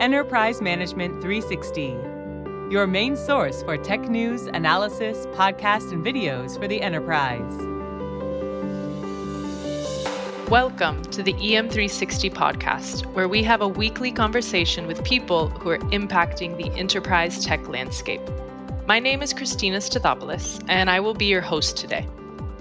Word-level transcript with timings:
Enterprise 0.00 0.62
Management 0.62 1.20
360, 1.20 1.88
your 2.72 2.86
main 2.86 3.14
source 3.14 3.62
for 3.62 3.76
tech 3.76 4.00
news, 4.08 4.46
analysis, 4.46 5.26
podcasts, 5.36 5.92
and 5.92 6.02
videos 6.02 6.58
for 6.58 6.66
the 6.66 6.80
enterprise. 6.80 7.52
Welcome 10.48 11.02
to 11.02 11.22
the 11.22 11.34
EM360 11.34 12.32
podcast, 12.32 13.04
where 13.12 13.28
we 13.28 13.42
have 13.42 13.60
a 13.60 13.68
weekly 13.68 14.10
conversation 14.10 14.86
with 14.86 15.04
people 15.04 15.50
who 15.50 15.68
are 15.68 15.78
impacting 15.90 16.56
the 16.56 16.74
enterprise 16.78 17.44
tech 17.44 17.68
landscape. 17.68 18.22
My 18.86 19.00
name 19.00 19.20
is 19.20 19.34
Christina 19.34 19.80
Stathopoulos, 19.80 20.64
and 20.66 20.88
I 20.88 21.00
will 21.00 21.12
be 21.12 21.26
your 21.26 21.42
host 21.42 21.76
today. 21.76 22.08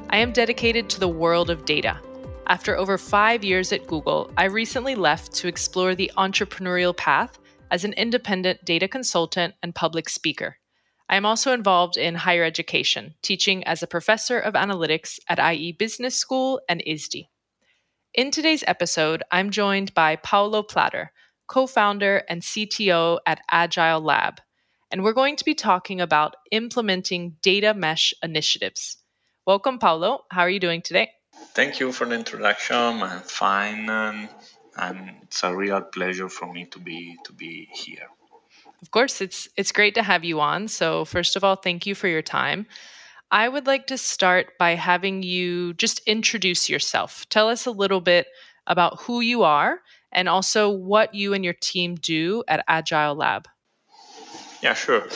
I 0.09 0.17
am 0.17 0.33
dedicated 0.33 0.89
to 0.89 0.99
the 0.99 1.07
world 1.07 1.49
of 1.49 1.63
data. 1.63 2.01
After 2.50 2.75
over 2.75 2.97
five 2.97 3.43
years 3.43 3.71
at 3.71 3.88
Google, 3.88 4.32
I 4.36 4.45
recently 4.45 4.95
left 4.95 5.34
to 5.36 5.47
explore 5.47 5.95
the 5.95 6.11
entrepreneurial 6.18 6.97
path 6.97 7.39
as 7.71 7.86
an 7.86 7.93
independent 7.93 8.65
data 8.65 8.87
consultant 8.87 9.54
and 9.64 9.75
public 9.75 10.10
speaker. 10.10 10.57
I 11.07 11.15
am 11.15 11.25
also 11.28 11.54
involved 11.54 11.96
in 11.96 12.15
higher 12.15 12.43
education, 12.43 13.14
teaching 13.21 13.64
as 13.65 13.82
a 13.82 13.87
professor 13.87 14.39
of 14.39 14.56
analytics 14.56 15.20
at 15.29 15.39
IE 15.39 15.73
Business 15.73 16.15
School 16.15 16.59
and 16.68 16.82
ISTE. 16.86 17.29
In 18.15 18.32
today's 18.32 18.64
episode, 18.68 19.21
I'm 19.31 19.51
joined 19.51 19.93
by 19.93 20.15
Paolo 20.18 20.64
Platter, 20.64 21.11
co 21.47 21.68
founder 21.68 22.23
and 22.28 22.42
CTO 22.42 23.20
at 23.25 23.42
Agile 23.50 24.01
Lab 24.01 24.42
and 24.92 25.04
we're 25.04 25.14
going 25.14 25.36
to 25.36 25.45
be 25.45 25.54
talking 25.54 26.01
about 26.01 26.36
implementing 26.51 27.36
data 27.42 27.73
mesh 27.73 28.14
initiatives. 28.23 28.97
Welcome, 29.45 29.78
Paolo. 29.78 30.25
How 30.31 30.42
are 30.42 30.50
you 30.50 30.59
doing 30.59 30.81
today? 30.81 31.11
Thank 31.54 31.79
you 31.79 31.92
for 31.92 32.06
the 32.06 32.16
introduction. 32.16 32.75
I'm 32.75 33.22
fine, 33.22 33.89
and, 33.89 34.30
and 34.78 35.11
it's 35.23 35.44
a 35.44 35.56
real 35.56 35.81
pleasure 35.81 36.30
for 36.30 36.52
me 36.52 36.66
to 36.66 36.80
be 36.80 37.17
to 37.25 37.34
be 37.34 37.67
here. 37.73 38.08
Of 38.81 38.92
course, 38.92 39.22
it's 39.22 39.50
it's 39.58 39.72
great 39.72 39.96
to 39.96 40.04
have 40.04 40.23
you 40.23 40.40
on. 40.40 40.68
So, 40.68 41.06
first 41.06 41.36
of 41.36 41.44
all, 41.44 41.56
thank 41.56 41.86
you 41.86 41.96
for 41.96 42.08
your 42.08 42.22
time. 42.22 42.66
I 43.31 43.48
would 43.48 43.68
like 43.68 43.88
to 43.88 43.98
start 43.98 44.58
by 44.58 44.76
having 44.76 45.22
you 45.22 45.73
just 45.73 46.02
introduce 46.08 46.70
yourself. 46.70 47.28
Tell 47.30 47.50
us 47.50 47.66
a 47.66 47.72
little 47.72 48.02
bit 48.02 48.28
about 48.66 49.02
who 49.02 49.22
you 49.22 49.44
are 49.44 49.81
and 50.12 50.28
also 50.28 50.70
what 50.70 51.14
you 51.14 51.34
and 51.34 51.44
your 51.44 51.53
team 51.53 51.96
do 51.96 52.44
at 52.48 52.64
Agile 52.68 53.16
Lab. 53.16 53.48
Yeah, 54.62 54.74
sure. 54.74 55.08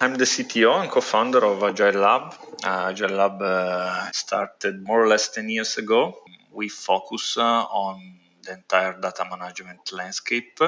I'm 0.00 0.14
the 0.14 0.24
CTO 0.24 0.80
and 0.80 0.90
co-founder 0.90 1.44
of 1.44 1.62
Agile 1.62 2.00
Lab. 2.00 2.34
Uh, 2.64 2.88
Agile 2.90 3.16
Lab 3.16 3.40
uh, 3.40 4.10
started 4.12 4.82
more 4.82 5.04
or 5.04 5.08
less 5.08 5.28
10 5.28 5.48
years 5.48 5.78
ago. 5.78 6.18
We 6.52 6.68
focus 6.68 7.36
uh, 7.38 7.42
on 7.42 8.18
the 8.42 8.54
entire 8.54 8.98
data 9.00 9.24
management 9.30 9.92
landscape. 9.92 10.58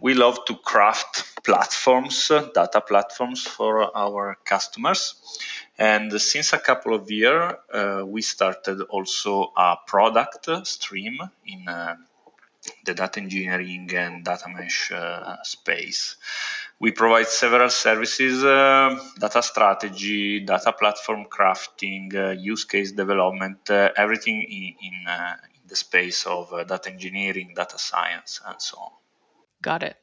We 0.00 0.14
love 0.14 0.44
to 0.46 0.56
craft 0.56 1.44
platforms, 1.44 2.28
data 2.28 2.80
platforms 2.80 3.42
for 3.42 3.94
our 3.96 4.38
customers. 4.44 5.14
And 5.78 6.20
since 6.20 6.52
a 6.52 6.58
couple 6.58 6.94
of 6.94 7.10
years, 7.10 7.54
uh, 7.72 8.02
we 8.06 8.22
started 8.22 8.80
also 8.82 9.52
a 9.56 9.76
product 9.86 10.48
stream 10.66 11.18
in 11.46 11.68
uh, 11.68 11.96
the 12.84 12.94
data 12.94 13.20
engineering 13.20 13.90
and 13.94 14.24
data 14.24 14.48
mesh 14.48 14.92
uh, 14.92 15.36
space. 15.42 16.16
We 16.80 16.92
provide 16.92 17.26
several 17.26 17.68
services, 17.68 18.42
uh, 18.42 18.98
data 19.18 19.42
strategy, 19.42 20.40
data 20.40 20.72
platform 20.72 21.26
crafting, 21.26 22.14
uh, 22.14 22.30
use 22.30 22.64
case 22.64 22.92
development, 22.92 23.68
uh, 23.68 23.90
everything 23.98 24.42
in, 24.42 24.74
in, 24.82 25.06
uh, 25.06 25.36
in, 25.54 25.60
the 25.68 25.76
space 25.76 26.26
of 26.26 26.52
uh, 26.52 26.64
data 26.64 26.90
engineering, 26.90 27.52
data 27.54 27.78
science, 27.78 28.40
and 28.46 28.60
so 28.60 28.78
on. 28.78 28.90
Got 29.62 29.82
it. 29.82 29.96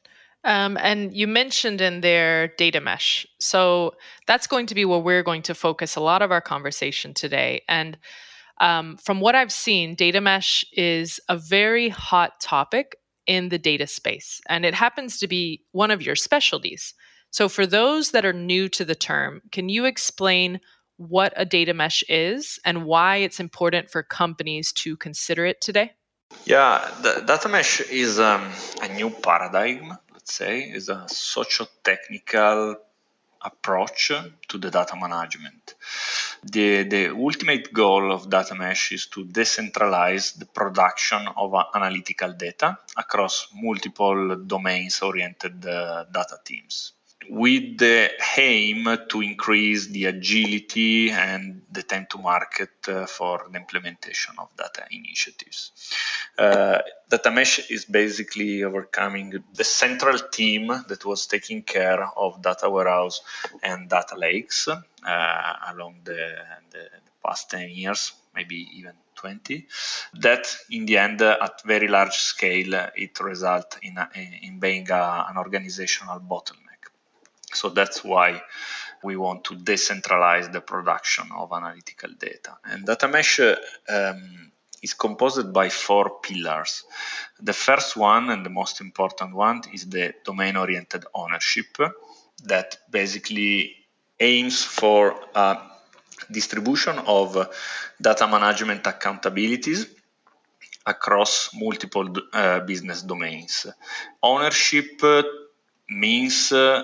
Um, 0.44 0.78
and 0.80 1.14
you 1.14 1.28
mentioned 1.28 1.82
in 1.82 2.02
there 2.02 2.48
data 2.48 2.80
mesh. 2.80 3.26
So 3.40 3.96
that's 4.28 4.48
going 4.48 4.68
to 4.68 4.76
be 4.76 4.86
where 4.86 5.00
we're 5.00 5.24
going 5.24 5.42
to 5.42 5.56
focus 5.56 5.96
a 5.96 6.00
lot 6.00 6.22
of 6.22 6.32
our 6.32 6.42
conversation 6.42 7.14
today. 7.14 7.64
And 7.68 7.98
um, 8.62 8.98
from 8.98 9.20
what 9.20 9.36
I've 9.36 9.52
seen, 9.52 9.96
data 9.96 10.22
mesh 10.22 10.64
is 10.72 11.20
a 11.28 11.38
very 11.38 11.90
hot 11.90 12.40
topic 12.40 12.98
in 13.28 13.50
the 13.50 13.58
data 13.58 13.88
space, 13.88 14.42
and 14.48 14.66
it 14.66 14.74
happens 14.74 15.20
to 15.20 15.28
be 15.28 15.64
one 15.72 15.92
of 15.92 16.02
your 16.02 16.16
specialties. 16.16 16.94
So, 17.32 17.50
for 17.50 17.66
those 17.66 18.12
that 18.12 18.26
are 18.26 18.34
new 18.34 18.70
to 18.70 18.86
the 18.86 18.96
term, 18.96 19.42
can 19.52 19.70
you 19.70 19.86
explain 19.86 20.60
what 20.98 21.34
a 21.36 21.46
data 21.46 21.74
mesh 21.74 22.04
is 22.10 22.60
and 22.66 22.86
why 22.86 23.18
it's 23.18 23.40
important 23.40 23.90
for 23.90 24.02
companies 24.02 24.72
to 24.74 24.98
consider 24.98 25.46
it 25.46 25.62
today? 25.62 25.94
Yeah, 26.46 26.90
the 27.02 27.24
data 27.26 27.50
mesh 27.50 27.82
is 27.82 28.20
um, 28.20 28.52
a 28.82 28.94
new 28.94 29.10
paradigm, 29.10 29.98
let's 30.14 30.34
say, 30.34 30.62
is 30.62 30.90
a 30.90 31.06
socio-technical 31.08 32.78
approach 33.42 34.12
to 34.48 34.58
the 34.58 34.72
data 34.72 34.96
management. 34.96 35.76
The, 36.50 36.84
the 36.84 37.10
ultimate 37.10 37.74
goal 37.74 38.12
of 38.12 38.30
data 38.30 38.56
mesh 38.56 38.92
is 38.94 39.08
to 39.08 39.26
decentralize 39.26 40.38
the 40.38 40.46
production 40.46 41.28
of 41.36 41.54
analytical 41.76 42.34
data 42.34 42.78
across 42.96 43.48
multiple 43.54 44.36
domains 44.36 45.02
oriented 45.02 45.66
uh, 45.66 46.06
data 46.06 46.38
teams 46.46 46.94
with 47.30 47.78
the 47.78 48.10
aim 48.38 48.86
to 49.10 49.22
increase 49.22 49.88
the 49.88 50.06
agility 50.06 51.10
and 51.12 51.62
the 51.72 51.84
time 51.84 52.08
to 52.10 52.18
market 52.18 52.70
uh, 52.88 53.06
for 53.06 53.46
the 53.52 53.58
implementation 53.58 54.36
of 54.38 54.56
data 54.56 54.86
initiatives. 54.92 55.72
Uh, 56.38 56.80
data 57.10 57.32
mesh 57.32 57.70
is 57.72 57.86
basically 57.86 58.64
overcoming 58.64 59.44
the 59.54 59.64
central 59.64 60.18
team 60.20 60.68
that 60.68 61.04
was 61.06 61.28
taking 61.28 61.64
care 61.64 62.04
of 62.18 62.42
data 62.42 62.70
warehouse 62.70 63.22
and 63.64 63.90
data 63.90 64.16
lakes 64.18 64.68
uh, 64.68 65.54
along 65.74 65.96
the, 66.04 66.36
the, 66.72 66.78
the 66.78 67.12
past 67.26 67.50
10 67.50 67.70
years, 67.70 68.14
maybe 68.36 68.68
even 68.76 68.94
20 69.16 69.68
that 70.14 70.56
in 70.70 70.86
the 70.86 70.96
end 70.96 71.24
uh, 71.24 71.38
at 71.42 71.64
very 71.66 71.88
large 71.88 72.14
scale 72.14 72.76
uh, 72.76 72.90
it 72.96 73.20
results 73.20 73.78
in, 73.82 73.98
in 74.44 74.60
being 74.60 74.88
a, 74.92 75.26
an 75.28 75.38
organizational 75.38 76.20
bottleneck 76.20 76.67
so 77.54 77.70
that's 77.70 78.04
why 78.04 78.42
we 79.04 79.16
want 79.16 79.44
to 79.46 79.56
decentralize 79.56 80.52
the 80.52 80.62
production 80.62 81.30
of 81.36 81.52
analytical 81.52 82.10
data. 82.18 82.58
And 82.66 82.86
data 82.86 83.08
mesh 83.08 83.40
um, 83.40 84.52
is 84.82 84.94
composed 84.94 85.54
by 85.54 85.70
four 85.70 86.20
pillars. 86.20 86.84
The 87.40 87.54
first 87.54 87.96
one 87.96 88.30
and 88.30 88.46
the 88.46 88.50
most 88.50 88.82
important 88.82 89.36
one 89.36 89.62
is 89.74 89.90
the 89.90 90.14
domain 90.26 90.56
oriented 90.56 91.06
ownership 91.14 91.78
that 92.46 92.78
basically 92.90 93.76
aims 94.20 94.64
for 94.64 95.16
a 95.36 95.58
distribution 96.32 97.00
of 97.00 97.48
data 98.02 98.28
management 98.28 98.84
accountabilities 98.84 99.88
across 100.86 101.52
multiple 101.54 102.08
uh, 102.34 102.62
business 102.62 103.02
domains. 103.02 103.68
Ownership 104.24 105.02
means 105.90 106.52
uh, 106.52 106.84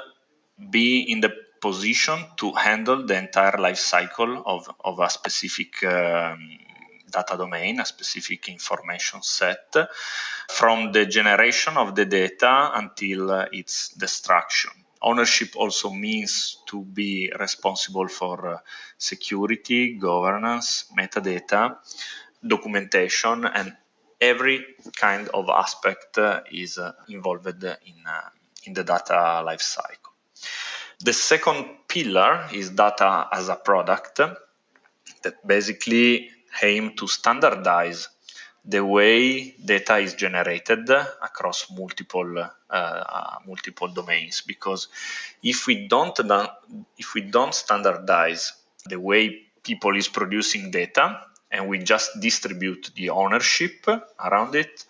be 0.69 1.01
in 1.11 1.21
the 1.21 1.31
position 1.61 2.19
to 2.37 2.51
handle 2.53 3.05
the 3.05 3.17
entire 3.17 3.57
life 3.57 3.77
cycle 3.77 4.43
of, 4.45 4.69
of 4.83 4.99
a 4.99 5.09
specific 5.09 5.83
um, 5.83 6.57
data 7.09 7.37
domain, 7.37 7.79
a 7.79 7.85
specific 7.85 8.49
information 8.49 9.21
set, 9.21 9.73
from 10.49 10.91
the 10.91 11.05
generation 11.05 11.77
of 11.77 11.95
the 11.95 12.05
data 12.05 12.71
until 12.75 13.31
uh, 13.31 13.45
its 13.51 13.89
destruction. 13.89 14.71
Ownership 15.01 15.55
also 15.55 15.89
means 15.89 16.57
to 16.67 16.81
be 16.81 17.31
responsible 17.39 18.07
for 18.07 18.47
uh, 18.47 18.57
security, 18.97 19.95
governance, 19.95 20.85
metadata, 20.97 21.77
documentation, 22.45 23.45
and 23.45 23.75
every 24.19 24.65
kind 24.95 25.29
of 25.33 25.49
aspect 25.49 26.17
uh, 26.17 26.41
is 26.51 26.77
uh, 26.77 26.93
involved 27.09 27.63
in, 27.63 27.95
uh, 28.07 28.29
in 28.65 28.73
the 28.73 28.83
data 28.83 29.43
lifecycle. 29.45 30.02
The 31.03 31.11
second 31.11 31.65
pillar 31.89 32.47
is 32.53 32.69
data 32.69 33.27
as 33.29 33.49
a 33.49 33.57
product 33.57 34.21
that 35.23 35.45
basically 35.45 36.29
aim 36.61 36.95
to 36.95 37.07
standardize 37.07 38.07
the 38.63 38.85
way 38.85 39.51
data 39.51 39.97
is 39.97 40.13
generated 40.13 40.89
across 40.89 41.69
multiple 41.69 42.49
uh, 42.69 43.37
multiple 43.45 43.89
domains. 43.89 44.43
Because 44.47 44.87
if 45.43 45.67
we 45.67 45.89
don't 45.89 46.17
if 46.97 47.13
we 47.13 47.21
don't 47.21 47.53
standardize 47.53 48.53
the 48.85 48.97
way 48.97 49.41
people 49.61 49.97
is 49.97 50.07
producing 50.07 50.71
data 50.71 51.19
and 51.51 51.67
we 51.67 51.79
just 51.79 52.17
distribute 52.21 52.91
the 52.95 53.09
ownership 53.09 53.85
around 54.19 54.55
it 54.55 54.85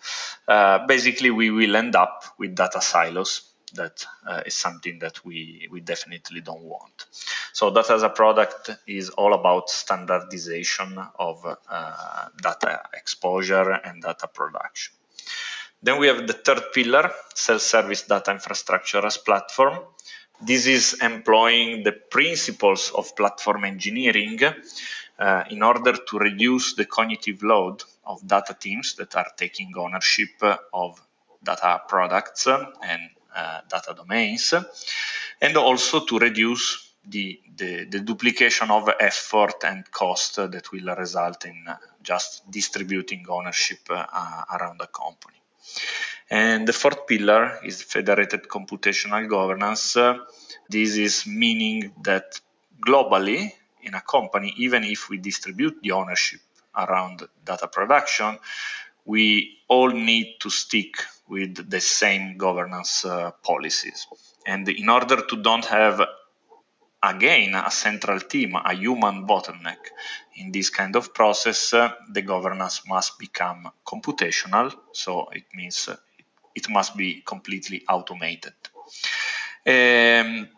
uh, 0.46 0.86
basically 0.86 1.30
we 1.30 1.50
will 1.50 1.74
end 1.74 1.96
up 1.96 2.24
with 2.38 2.54
data 2.54 2.80
silos 2.80 3.53
that 3.74 4.04
uh, 4.26 4.42
is 4.46 4.54
something 4.54 4.98
that 5.00 5.24
we, 5.24 5.68
we 5.70 5.80
definitely 5.80 6.40
don't 6.40 6.62
want. 6.62 7.06
So 7.52 7.72
data 7.72 7.94
as 7.94 8.02
a 8.02 8.08
product 8.08 8.70
is 8.86 9.10
all 9.10 9.34
about 9.34 9.70
standardization 9.70 10.98
of 11.18 11.44
uh, 11.46 12.28
data 12.40 12.82
exposure 12.94 13.70
and 13.70 14.02
data 14.02 14.28
production. 14.28 14.94
Then 15.82 15.98
we 15.98 16.06
have 16.06 16.26
the 16.26 16.32
third 16.32 16.72
pillar, 16.72 17.12
self-service 17.34 18.02
data 18.02 18.30
infrastructure 18.30 19.04
as 19.04 19.18
platform. 19.18 19.80
This 20.40 20.66
is 20.66 20.94
employing 21.02 21.84
the 21.84 21.92
principles 21.92 22.90
of 22.90 23.14
platform 23.14 23.64
engineering 23.64 24.40
uh, 25.18 25.44
in 25.50 25.62
order 25.62 25.92
to 25.92 26.18
reduce 26.18 26.74
the 26.74 26.86
cognitive 26.86 27.42
load 27.42 27.82
of 28.04 28.26
data 28.26 28.56
teams 28.58 28.94
that 28.94 29.14
are 29.14 29.30
taking 29.36 29.72
ownership 29.76 30.42
of 30.72 31.00
data 31.44 31.82
products 31.86 32.46
and 32.46 32.62
uh, 32.82 33.13
data 33.68 33.94
domains, 33.96 34.54
and 35.40 35.56
also 35.56 36.04
to 36.04 36.18
reduce 36.18 36.92
the, 37.06 37.40
the, 37.56 37.84
the, 37.84 38.00
duplication 38.00 38.70
of 38.70 38.88
effort 38.98 39.64
and 39.64 39.90
cost 39.90 40.36
that 40.36 40.72
will 40.72 40.94
result 40.96 41.44
in 41.44 41.66
just 42.02 42.50
distributing 42.50 43.26
ownership 43.28 43.80
uh, 43.90 44.44
around 44.54 44.80
the 44.80 44.86
company. 44.86 45.36
And 46.30 46.66
the 46.66 46.72
fourth 46.72 47.06
pillar 47.06 47.58
is 47.62 47.82
federated 47.82 48.48
computational 48.48 49.28
governance. 49.28 49.96
this 50.68 50.96
is 50.96 51.26
meaning 51.26 51.92
that 52.02 52.40
globally 52.80 53.52
in 53.82 53.94
a 53.94 54.00
company, 54.00 54.54
even 54.56 54.84
if 54.84 55.10
we 55.10 55.18
distribute 55.18 55.82
the 55.82 55.92
ownership 55.92 56.40
around 56.74 57.22
data 57.44 57.68
production, 57.68 58.38
we 59.04 59.58
all 59.68 59.90
need 59.90 60.36
to 60.40 60.48
stick 60.50 60.96
with 61.28 61.70
the 61.70 61.80
same 61.80 62.36
governance 62.36 63.04
uh, 63.04 63.30
policies. 63.42 64.06
And 64.46 64.68
in 64.68 64.88
order 64.88 65.22
to 65.22 65.36
don't 65.36 65.64
have 65.64 66.00
again 67.02 67.54
a 67.54 67.70
central 67.70 68.20
team, 68.20 68.54
a 68.56 68.74
human 68.74 69.26
bottleneck 69.26 69.78
in 70.36 70.52
this 70.52 70.70
kind 70.70 70.96
of 70.96 71.14
process, 71.14 71.72
uh, 71.72 71.90
the 72.10 72.22
governance 72.22 72.82
must 72.88 73.18
become 73.18 73.70
computational. 73.86 74.74
So 74.92 75.28
it 75.32 75.44
means 75.54 75.88
uh, 75.88 75.96
it 76.54 76.68
must 76.68 76.96
be 76.96 77.22
completely 77.24 77.84
automated. 77.88 78.54
Um, 79.66 80.48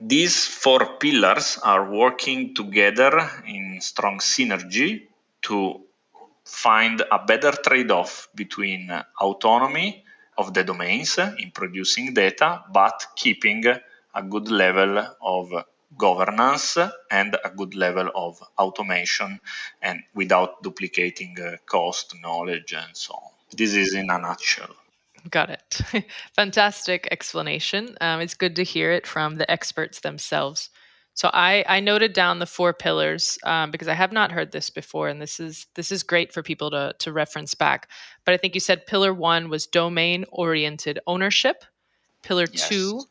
these 0.00 0.46
four 0.46 0.96
pillars 0.98 1.58
are 1.62 1.90
working 1.90 2.54
together 2.54 3.28
in 3.46 3.80
strong 3.80 4.18
synergy 4.18 5.06
to 5.42 5.80
find 6.44 7.02
a 7.10 7.24
better 7.24 7.52
trade 7.52 7.90
off 7.90 8.28
between 8.34 8.90
autonomy 9.20 10.04
of 10.38 10.54
the 10.54 10.64
domains 10.64 11.18
in 11.18 11.50
producing 11.52 12.14
data, 12.14 12.64
but 12.72 13.06
keeping 13.16 13.64
a 14.14 14.22
good 14.22 14.48
level 14.48 15.06
of 15.20 15.52
governance 15.96 16.78
and 17.10 17.36
a 17.44 17.50
good 17.50 17.74
level 17.74 18.10
of 18.14 18.42
automation 18.58 19.40
and 19.80 20.00
without 20.14 20.62
duplicating 20.62 21.36
uh, 21.40 21.56
cost, 21.66 22.14
knowledge, 22.22 22.72
and 22.72 22.96
so 22.96 23.14
on. 23.14 23.30
This 23.54 23.74
is 23.74 23.94
in 23.94 24.10
a 24.10 24.18
nutshell. 24.18 24.74
Got 25.30 25.50
it. 25.50 26.06
Fantastic 26.34 27.08
explanation. 27.10 27.96
Um, 28.00 28.20
it's 28.20 28.34
good 28.34 28.56
to 28.56 28.64
hear 28.64 28.90
it 28.90 29.06
from 29.06 29.36
the 29.36 29.48
experts 29.50 30.00
themselves. 30.00 30.70
So 31.14 31.30
I, 31.32 31.64
I 31.68 31.80
noted 31.80 32.14
down 32.14 32.38
the 32.38 32.46
four 32.46 32.72
pillars 32.72 33.38
um, 33.44 33.70
because 33.70 33.88
I 33.88 33.94
have 33.94 34.12
not 34.12 34.32
heard 34.32 34.52
this 34.52 34.70
before, 34.70 35.08
and 35.08 35.20
this 35.20 35.38
is 35.38 35.66
this 35.74 35.92
is 35.92 36.02
great 36.02 36.32
for 36.32 36.42
people 36.42 36.70
to 36.70 36.94
to 36.98 37.12
reference 37.12 37.54
back. 37.54 37.88
But 38.24 38.34
I 38.34 38.38
think 38.38 38.54
you 38.54 38.60
said 38.60 38.86
pillar 38.86 39.12
one 39.12 39.50
was 39.50 39.66
domain 39.66 40.24
oriented 40.32 40.98
ownership. 41.06 41.64
Pillar 42.22 42.46
yes. 42.50 42.68
two 42.68 43.02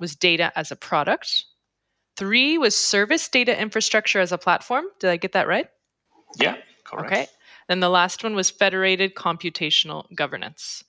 was 0.00 0.16
data 0.16 0.50
as 0.56 0.70
a 0.70 0.76
product. 0.76 1.44
Three 2.16 2.58
was 2.58 2.76
service 2.76 3.28
data 3.28 3.58
infrastructure 3.58 4.20
as 4.20 4.32
a 4.32 4.38
platform. 4.38 4.84
Did 4.98 5.10
I 5.10 5.16
get 5.16 5.32
that 5.32 5.48
right? 5.48 5.68
Yeah, 6.38 6.56
correct. 6.84 7.12
Okay. 7.12 7.26
Then 7.68 7.80
the 7.80 7.88
last 7.88 8.24
one 8.24 8.34
was 8.34 8.50
federated 8.50 9.14
computational 9.14 10.12
governance. 10.14 10.84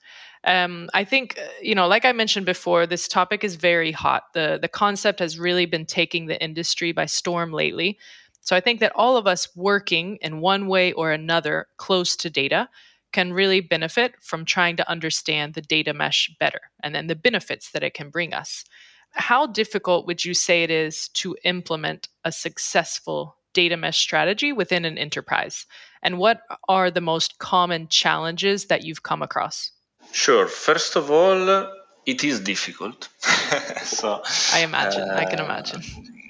Um, 0.45 0.89
I 0.93 1.03
think, 1.05 1.37
uh, 1.39 1.47
you 1.61 1.73
know, 1.73 1.87
like 1.87 2.03
I 2.05 2.11
mentioned 2.11 2.45
before, 2.45 2.85
this 2.85 3.07
topic 3.07 3.43
is 3.43 3.55
very 3.55 3.91
hot. 3.91 4.23
The, 4.33 4.59
the 4.61 4.67
concept 4.67 5.19
has 5.19 5.39
really 5.39 5.65
been 5.65 5.85
taking 5.85 6.25
the 6.25 6.41
industry 6.43 6.91
by 6.91 7.05
storm 7.05 7.53
lately. 7.53 7.97
So 8.41 8.55
I 8.55 8.59
think 8.59 8.81
that 8.81 8.91
all 8.95 9.15
of 9.15 9.25
us 9.25 9.47
working 9.55 10.17
in 10.21 10.41
one 10.41 10.67
way 10.67 10.91
or 10.91 11.11
another 11.11 11.67
close 11.77 12.17
to 12.17 12.29
data 12.29 12.67
can 13.13 13.31
really 13.31 13.61
benefit 13.61 14.15
from 14.21 14.43
trying 14.43 14.75
to 14.75 14.89
understand 14.89 15.53
the 15.53 15.61
data 15.61 15.93
mesh 15.93 16.29
better 16.39 16.59
and 16.81 16.93
then 16.93 17.07
the 17.07 17.15
benefits 17.15 17.71
that 17.71 17.83
it 17.83 17.93
can 17.93 18.09
bring 18.09 18.33
us. 18.33 18.65
How 19.11 19.45
difficult 19.45 20.07
would 20.07 20.25
you 20.25 20.33
say 20.33 20.63
it 20.63 20.71
is 20.71 21.07
to 21.09 21.37
implement 21.45 22.09
a 22.25 22.31
successful 22.31 23.37
data 23.53 23.77
mesh 23.77 23.99
strategy 23.99 24.51
within 24.51 24.83
an 24.83 24.97
enterprise? 24.97 25.67
And 26.01 26.17
what 26.17 26.41
are 26.67 26.91
the 26.91 26.99
most 26.99 27.37
common 27.37 27.87
challenges 27.87 28.65
that 28.65 28.83
you've 28.83 29.03
come 29.03 29.21
across? 29.21 29.71
Sure. 30.13 30.47
First 30.47 30.95
of 30.95 31.09
all, 31.09 31.67
it 32.05 32.23
is 32.23 32.39
difficult. 32.39 33.09
so 33.83 34.21
I 34.53 34.59
imagine. 34.59 35.09
Uh, 35.09 35.15
I 35.15 35.25
can 35.25 35.39
imagine. 35.39 35.81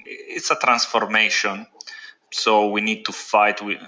It's 0.06 0.50
a 0.50 0.56
transformation. 0.56 1.66
So 2.32 2.70
we 2.70 2.80
need 2.80 3.04
to 3.04 3.12
fight. 3.12 3.62
We 3.62 3.78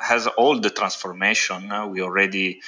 has 0.00 0.26
all 0.26 0.60
the 0.60 0.70
transformation. 0.70 1.72
Uh, 1.72 1.86
we 1.86 2.02
already 2.02 2.60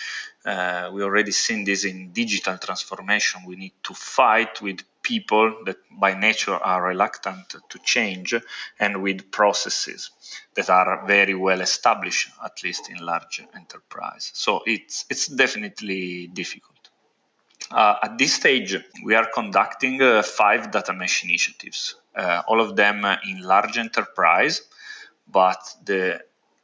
uh, 0.44 0.90
we 0.92 1.02
already 1.02 1.32
seen 1.32 1.64
this 1.64 1.84
in 1.84 2.12
digital 2.12 2.56
transformation. 2.58 3.42
We 3.46 3.56
need 3.56 3.74
to 3.84 3.94
fight 3.94 4.60
with 4.62 4.80
people 5.04 5.64
that 5.66 5.76
by 5.90 6.14
nature 6.14 6.54
are 6.54 6.88
reluctant 6.88 7.54
to 7.68 7.78
change 7.84 8.34
and 8.80 9.02
with 9.02 9.30
processes 9.30 10.10
that 10.56 10.68
are 10.68 11.06
very 11.06 11.34
well 11.34 11.60
established, 11.60 12.30
at 12.44 12.64
least 12.64 12.90
in 12.90 12.96
large 12.96 13.40
enterprise. 13.54 14.32
So 14.34 14.62
it's, 14.66 15.04
it's 15.08 15.28
definitely 15.28 16.26
difficult. 16.26 16.74
Uh, 17.70 17.96
at 18.02 18.18
this 18.18 18.34
stage, 18.34 18.76
we 19.04 19.14
are 19.14 19.28
conducting 19.32 20.02
uh, 20.02 20.22
five 20.22 20.70
data 20.70 20.92
mesh 20.92 21.24
initiatives, 21.24 21.96
uh, 22.16 22.42
all 22.48 22.60
of 22.60 22.76
them 22.76 23.04
in 23.28 23.40
large 23.40 23.78
enterprise. 23.78 24.62
But 25.26 25.62
the, 25.84 26.20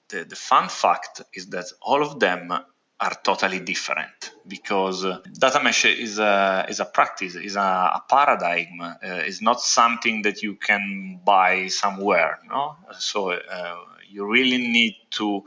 the, 0.09 0.25
the 0.25 0.37
fun 0.37 0.69
fact 0.69 1.23
is 1.33 1.47
that 1.49 1.67
all 1.81 2.03
of 2.03 2.21
them 2.21 2.53
are 3.01 3.17
totally 3.23 3.61
different 3.61 4.33
because 4.47 5.07
data 5.39 5.61
mesh 5.63 5.87
is 5.87 6.19
a, 6.19 6.67
is 6.69 6.81
a 6.81 6.85
practice, 6.85 7.35
is 7.35 7.57
a, 7.57 7.61
a 7.61 8.03
paradigm, 8.09 8.81
uh, 8.81 8.97
is 9.27 9.41
not 9.41 9.61
something 9.61 10.23
that 10.23 10.43
you 10.43 10.57
can 10.57 11.19
buy 11.25 11.67
somewhere. 11.69 12.41
No, 12.47 12.77
so 12.99 13.31
uh, 13.31 13.77
you 14.11 14.27
really 14.27 14.59
need 14.59 14.97
to 15.13 15.45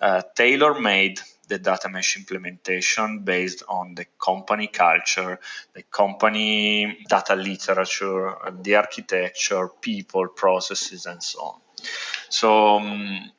uh, 0.00 0.22
tailor 0.34 0.80
made 0.80 1.20
the 1.48 1.58
data 1.58 1.88
mesh 1.88 2.16
implementation 2.16 3.20
based 3.20 3.62
on 3.68 3.94
the 3.94 4.06
company 4.18 4.66
culture, 4.66 5.38
the 5.74 5.82
company 5.82 6.98
data 7.08 7.36
literature, 7.36 8.34
the 8.62 8.74
architecture, 8.74 9.68
people, 9.80 10.28
processes, 10.28 11.06
and 11.06 11.22
so 11.22 11.40
on. 11.40 11.60
So 12.28 12.78
um, 12.78 13.30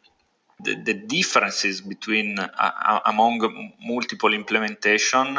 the, 0.59 0.75
the 0.75 0.93
differences 0.93 1.81
between 1.81 2.39
uh, 2.39 2.49
uh, 2.57 2.99
among 3.05 3.73
multiple 3.81 4.33
implementation 4.33 5.37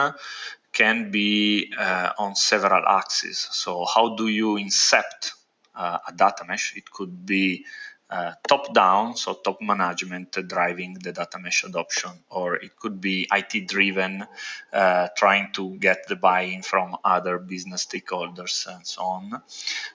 can 0.72 1.10
be 1.10 1.72
uh, 1.76 2.12
on 2.18 2.37
several 2.37 2.87
axes. 2.87 3.48
So 3.50 3.84
how 3.84 4.14
do 4.14 4.28
you 4.28 4.56
incept 4.56 5.32
uh, 5.75 5.98
a 6.06 6.12
data 6.12 6.44
mesh? 6.46 6.76
It 6.76 6.90
could 6.90 7.26
be 7.26 7.64
uh, 8.10 8.32
top 8.46 8.72
down, 8.72 9.16
so 9.16 9.34
top 9.34 9.60
management 9.60 10.37
driving 10.46 10.94
the 10.94 11.12
data 11.12 11.38
mesh 11.38 11.64
adoption, 11.64 12.12
or 12.30 12.56
it 12.56 12.76
could 12.76 13.00
be 13.00 13.28
IT 13.30 13.68
driven, 13.68 14.25
uh, 14.72 15.08
trying 15.16 15.52
to 15.52 15.76
get 15.76 16.06
the 16.08 16.16
buy 16.16 16.42
in 16.42 16.62
from 16.62 16.96
other 17.04 17.38
business 17.38 17.87
stakeholders 17.87 18.66
and 18.72 18.87
so 18.87 19.02
on. 19.02 19.42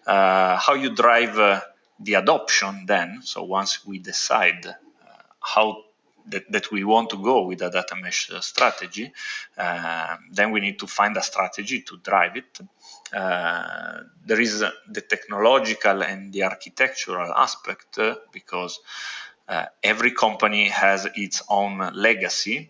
how 0.06 0.74
you 0.74 0.94
drive 0.94 1.63
the 2.00 2.13
adoption 2.15 2.86
then, 2.86 3.22
so 3.24 3.44
once 3.44 3.86
we 3.86 3.98
decide 3.98 4.75
how 5.44 5.84
that, 6.28 6.50
that 6.52 6.72
we 6.72 6.84
want 6.84 7.10
to 7.10 7.18
go 7.18 7.44
with 7.44 7.62
a 7.62 7.70
data 7.70 7.96
mesh 7.96 8.32
strategy, 8.40 9.12
uh, 9.58 10.16
then 10.32 10.52
we 10.52 10.60
need 10.60 10.80
to 10.80 10.88
find 10.88 11.18
a 11.18 11.22
strategy 11.22 11.82
to 11.82 11.98
drive 11.98 12.38
it. 12.38 12.60
Uh, 13.14 14.00
there 14.26 14.40
is 14.40 14.60
the 14.60 15.02
technological 15.02 16.02
and 16.02 16.32
the 16.34 16.44
architectural 16.44 17.32
aspect 17.34 18.00
uh, 18.00 18.16
because 18.32 18.80
uh, 19.48 19.66
every 19.84 20.12
company 20.12 20.70
has 20.70 21.08
its 21.16 21.44
own 21.50 21.92
legacy 21.94 22.70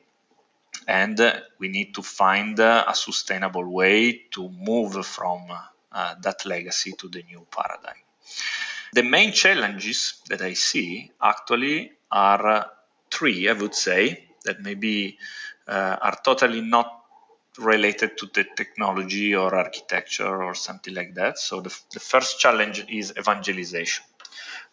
and 0.88 1.22
we 1.60 1.68
need 1.68 1.94
to 1.94 2.02
find 2.02 2.60
a 2.60 2.92
sustainable 2.94 3.66
way 3.72 4.24
to 4.32 4.50
move 4.50 5.06
from 5.06 5.48
uh, 5.92 6.16
that 6.22 6.46
legacy 6.46 6.94
to 6.94 7.08
the 7.08 7.24
new 7.24 7.46
paradigm. 7.52 8.02
The 8.94 9.04
main 9.04 9.32
challenges 9.32 10.22
that 10.30 10.42
I 10.42 10.54
see 10.54 11.12
actually 11.22 11.92
are 12.14 12.70
three, 13.12 13.50
I 13.50 13.54
would 13.54 13.76
say, 13.76 14.26
that 14.46 14.62
maybe 14.62 15.18
uh, 15.68 15.98
are 16.02 16.18
totally 16.24 16.62
not 16.62 17.02
related 17.58 18.18
to 18.18 18.28
the 18.34 18.46
technology 18.56 19.36
or 19.36 19.54
architecture 19.56 20.44
or 20.44 20.56
something 20.56 20.94
like 20.94 21.16
that. 21.16 21.38
So 21.38 21.62
the, 21.62 21.76
the 21.92 22.00
first 22.00 22.40
challenge 22.40 22.86
is 22.90 23.14
evangelization. 23.18 24.06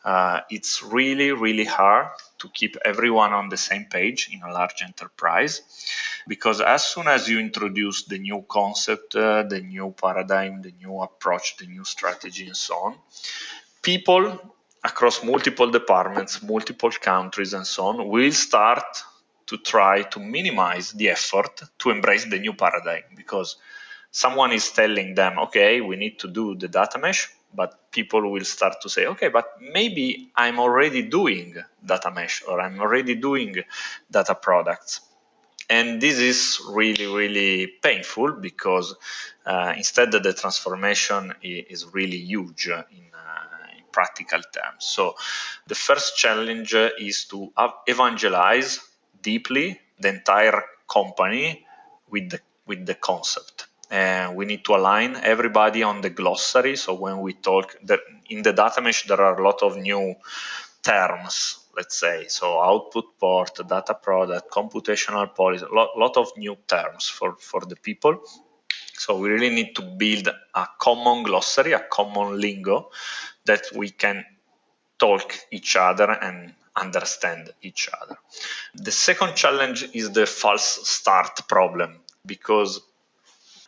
Uh, 0.03 0.41
it's 0.51 0.83
really, 0.83 1.31
really 1.33 1.65
hard 1.65 2.09
to 2.39 2.49
keep 2.49 2.77
everyone 2.85 3.35
on 3.35 3.51
the 3.51 3.57
same 3.57 3.85
page 3.85 4.31
in 4.33 4.43
a 4.43 4.53
large 4.53 4.83
enterprise. 4.83 5.61
Because 6.27 6.63
as 6.63 6.85
soon 6.85 7.07
as 7.07 7.29
you 7.29 7.39
introduce 7.39 8.05
the 8.05 8.19
new 8.19 8.45
concept, 8.49 9.15
uh, 9.15 9.43
the 9.43 9.61
new 9.61 9.95
paradigm, 10.01 10.63
the 10.63 10.73
new 10.81 11.01
approach, 11.03 11.57
the 11.59 11.67
new 11.67 11.85
strategy, 11.85 12.47
and 12.47 12.57
so 12.57 12.75
on, 12.77 12.95
people 13.83 14.41
across 14.83 15.23
multiple 15.23 15.71
departments, 15.71 16.43
multiple 16.43 16.91
countries, 16.91 17.53
and 17.53 17.67
so 17.67 17.87
on 17.87 18.09
will 18.09 18.33
start 18.33 19.05
to 19.47 19.59
try 19.59 20.03
to 20.03 20.21
minimize 20.21 20.93
the 20.93 21.11
effort 21.11 21.61
to 21.79 21.91
embrace 21.91 22.25
the 22.25 22.39
new 22.39 22.55
paradigm 22.55 23.03
because 23.17 23.57
someone 24.11 24.53
is 24.53 24.71
telling 24.71 25.15
them, 25.15 25.39
okay, 25.39 25.81
we 25.81 25.97
need 25.97 26.19
to 26.21 26.29
do 26.29 26.55
the 26.55 26.69
data 26.69 26.99
mesh, 26.99 27.29
but 27.55 27.91
people 27.91 28.31
will 28.31 28.45
start 28.45 28.81
to 28.81 28.89
say, 28.89 29.07
okay, 29.07 29.29
but 29.29 29.47
maybe 29.61 30.31
I'm 30.37 30.61
already 30.61 31.03
doing 31.03 31.57
data 31.85 32.11
mesh 32.11 32.43
or 32.47 32.61
I'm 32.61 32.81
already 32.81 33.17
doing 33.17 33.57
data 34.11 34.35
products. 34.35 35.01
And 35.69 36.01
this 36.01 36.19
is 36.19 36.61
really, 36.69 37.07
really 37.07 37.67
painful 37.67 38.33
because 38.33 38.95
uh, 39.47 39.75
instead 39.77 40.11
the 40.11 40.33
transformation 40.33 41.35
is 41.43 41.87
really 41.93 42.19
huge 42.19 42.67
in, 42.69 42.75
uh, 43.15 43.50
practical 43.93 44.41
terms. 44.41 44.85
So 44.85 45.15
the 45.67 45.75
first 45.75 46.17
challenge 46.17 46.75
is 46.75 47.25
to 47.27 47.53
evangelize 47.87 48.81
deeply 49.23 49.81
the 49.99 50.09
entire 50.09 50.63
company 50.89 51.67
with 52.11 52.31
the, 52.31 52.41
with 52.67 52.87
the 52.87 52.95
concept 52.95 53.67
and 53.91 54.37
we 54.37 54.45
need 54.47 54.65
to 54.65 54.77
align 54.77 55.17
everybody 55.17 55.83
on 55.83 56.01
the 56.01 56.11
glossary. 56.11 56.77
So 56.77 56.95
when 56.95 57.21
we 57.21 57.33
talk 57.35 57.77
that 57.85 58.01
in 58.29 58.43
the 58.43 58.53
data 58.53 58.81
mesh, 58.81 59.05
there 59.07 59.21
are 59.21 59.39
a 59.39 59.45
lot 59.45 59.63
of 59.63 59.77
new 59.77 60.15
terms, 60.83 61.59
let's 61.77 61.99
say. 61.99 62.27
So 62.29 62.63
output 62.63 63.19
port, 63.19 63.59
data 63.69 63.95
product, 63.95 64.51
computational 64.51 65.35
policy, 65.35 65.67
a 65.71 65.75
lot, 65.75 65.99
lot 65.99 66.17
of 66.17 66.31
new 66.37 66.57
terms 66.69 67.09
for, 67.09 67.35
for 67.37 67.63
the 67.63 67.77
people. 67.77 68.23
So 69.01 69.17
we 69.17 69.31
really 69.31 69.49
need 69.49 69.75
to 69.77 69.83
build 69.83 70.29
a 70.29 70.67
common 70.79 71.23
glossary, 71.23 71.73
a 71.73 71.81
common 71.91 72.39
lingo 72.39 72.91
that 73.47 73.63
we 73.75 73.89
can 73.89 74.27
talk 74.99 75.35
each 75.51 75.75
other 75.75 76.11
and 76.11 76.53
understand 76.77 77.51
each 77.63 77.89
other. 77.99 78.19
The 78.75 78.93
second 78.93 79.37
challenge 79.37 79.89
is 79.95 80.11
the 80.11 80.27
false 80.27 80.87
start 80.87 81.49
problem 81.49 82.01
because 82.27 82.83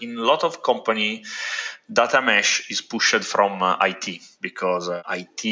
in 0.03 0.19
a 0.19 0.21
lot 0.21 0.45
of 0.45 0.62
company 0.62 1.25
data 1.91 2.21
mesh 2.21 2.71
is 2.71 2.83
pushed 2.83 3.25
from 3.25 3.62
uh, 3.62 3.79
IT 3.81 4.21
because 4.43 4.91
uh, 4.91 5.03
IT 5.09 5.43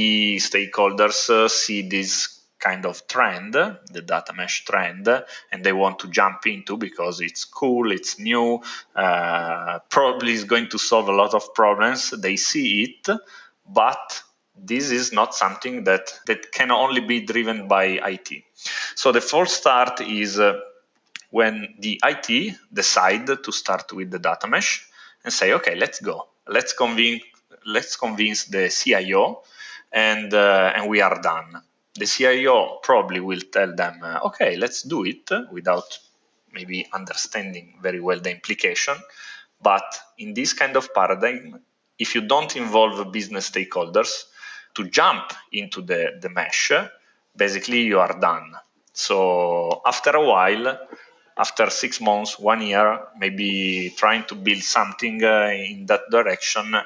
stakeholders 0.43 1.31
uh, 1.31 1.49
see 1.49 1.89
this 1.89 2.40
kind 2.61 2.87
of 2.87 3.07
trend, 3.07 3.55
the 3.55 4.02
data 4.05 4.33
mesh 4.35 4.64
trend, 4.64 5.09
and 5.50 5.64
they 5.64 5.73
want 5.73 5.99
to 6.00 6.09
jump 6.09 6.47
into 6.47 6.76
because 6.76 7.21
it's 7.21 7.45
cool, 7.45 7.90
it's 7.90 8.19
new, 8.19 8.61
uh, 8.95 9.79
probably 9.88 10.33
is 10.33 10.45
going 10.45 10.69
to 10.69 10.79
solve 10.79 11.09
a 11.09 11.12
lot 11.12 11.35
of 11.35 11.55
problems. 11.55 12.11
They 12.11 12.37
see 12.37 12.83
it, 12.85 13.19
but 13.69 14.23
this 14.57 14.90
is 14.90 15.12
not 15.12 15.35
something 15.35 15.85
that, 15.85 16.12
that 16.26 16.52
can 16.52 16.71
only 16.71 17.00
be 17.00 17.23
driven 17.23 17.67
by 17.67 17.85
IT. 17.85 18.45
So 18.95 19.12
the 19.12 19.21
false 19.21 19.55
start 19.55 20.00
is 20.02 20.38
uh, 20.38 20.61
when 21.31 21.75
the 21.79 22.00
IT 22.05 22.57
decide 22.73 23.26
to 23.26 23.52
start 23.52 23.93
with 23.93 24.11
the 24.11 24.19
data 24.19 24.47
mesh 24.47 24.87
and 25.25 25.33
say, 25.33 25.52
okay, 25.55 25.76
let's 25.76 26.00
go. 26.00 26.29
Let's 26.47 26.73
convince 26.73 27.23
let's 27.67 27.97
convince 27.97 28.45
the 28.45 28.69
CIO 28.69 29.43
and 29.93 30.33
uh, 30.33 30.73
and 30.75 30.88
we 30.88 31.00
are 31.00 31.21
done. 31.21 31.62
The 31.95 32.07
CIO 32.07 32.79
probably 32.83 33.21
will 33.21 33.41
tell 33.41 33.75
them, 33.75 34.01
uh, 34.03 34.21
okay, 34.27 34.57
let's 34.57 34.83
do 34.83 35.05
it 35.05 35.29
without 35.51 35.99
maybe 36.53 36.87
understanding 36.93 37.79
very 37.83 38.01
well 38.01 38.21
the 38.21 38.31
implication. 38.31 38.95
But 39.61 39.99
in 40.19 40.35
this 40.35 40.53
kind 40.53 40.77
of 40.77 40.95
paradigm, 40.95 41.61
if 41.99 42.15
you 42.15 42.23
don't 42.23 42.57
involve 42.57 43.13
business 43.13 43.51
stakeholders 43.51 44.25
to 44.75 44.89
jump 44.89 45.33
into 45.53 45.83
the, 45.83 46.19
the 46.21 46.31
mesh, 46.31 46.73
basically 47.37 47.83
you 47.83 47.99
are 48.01 48.19
done. 48.19 48.55
So 48.93 49.83
after 49.85 50.11
a 50.11 50.25
while, 50.25 50.79
after 51.37 51.71
six 51.71 52.01
months, 52.01 52.39
one 52.39 52.63
year, 52.63 53.01
maybe 53.19 53.93
trying 53.97 54.25
to 54.25 54.35
build 54.35 54.63
something 54.63 55.23
uh, 55.25 55.51
in 55.55 55.87
that 55.87 56.03
direction, 56.11 56.75
uh, 56.75 56.83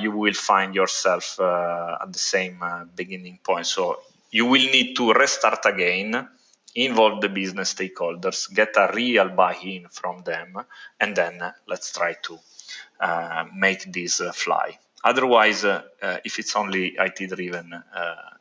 you 0.00 0.10
will 0.12 0.34
find 0.34 0.74
yourself 0.74 1.40
uh, 1.40 1.98
at 2.02 2.12
the 2.12 2.18
same 2.18 2.58
uh, 2.62 2.84
beginning 2.84 3.38
point. 3.42 3.66
So 3.66 4.00
you 4.30 4.46
will 4.46 4.70
need 4.70 4.94
to 4.96 5.12
restart 5.12 5.64
again, 5.64 6.28
involve 6.74 7.20
the 7.20 7.28
business 7.28 7.74
stakeholders, 7.74 8.52
get 8.52 8.76
a 8.76 8.90
real 8.94 9.28
buy-in 9.30 9.88
from 9.88 10.22
them, 10.24 10.58
and 11.00 11.16
then 11.16 11.40
let's 11.66 11.92
try 11.92 12.14
to 12.24 12.38
uh, 13.00 13.44
make 13.54 13.90
this 13.92 14.20
uh, 14.20 14.32
fly. 14.32 14.78
Otherwise, 15.04 15.64
if 16.24 16.38
it's 16.40 16.56
only 16.56 16.96
IT 16.98 17.30
driven, 17.30 17.72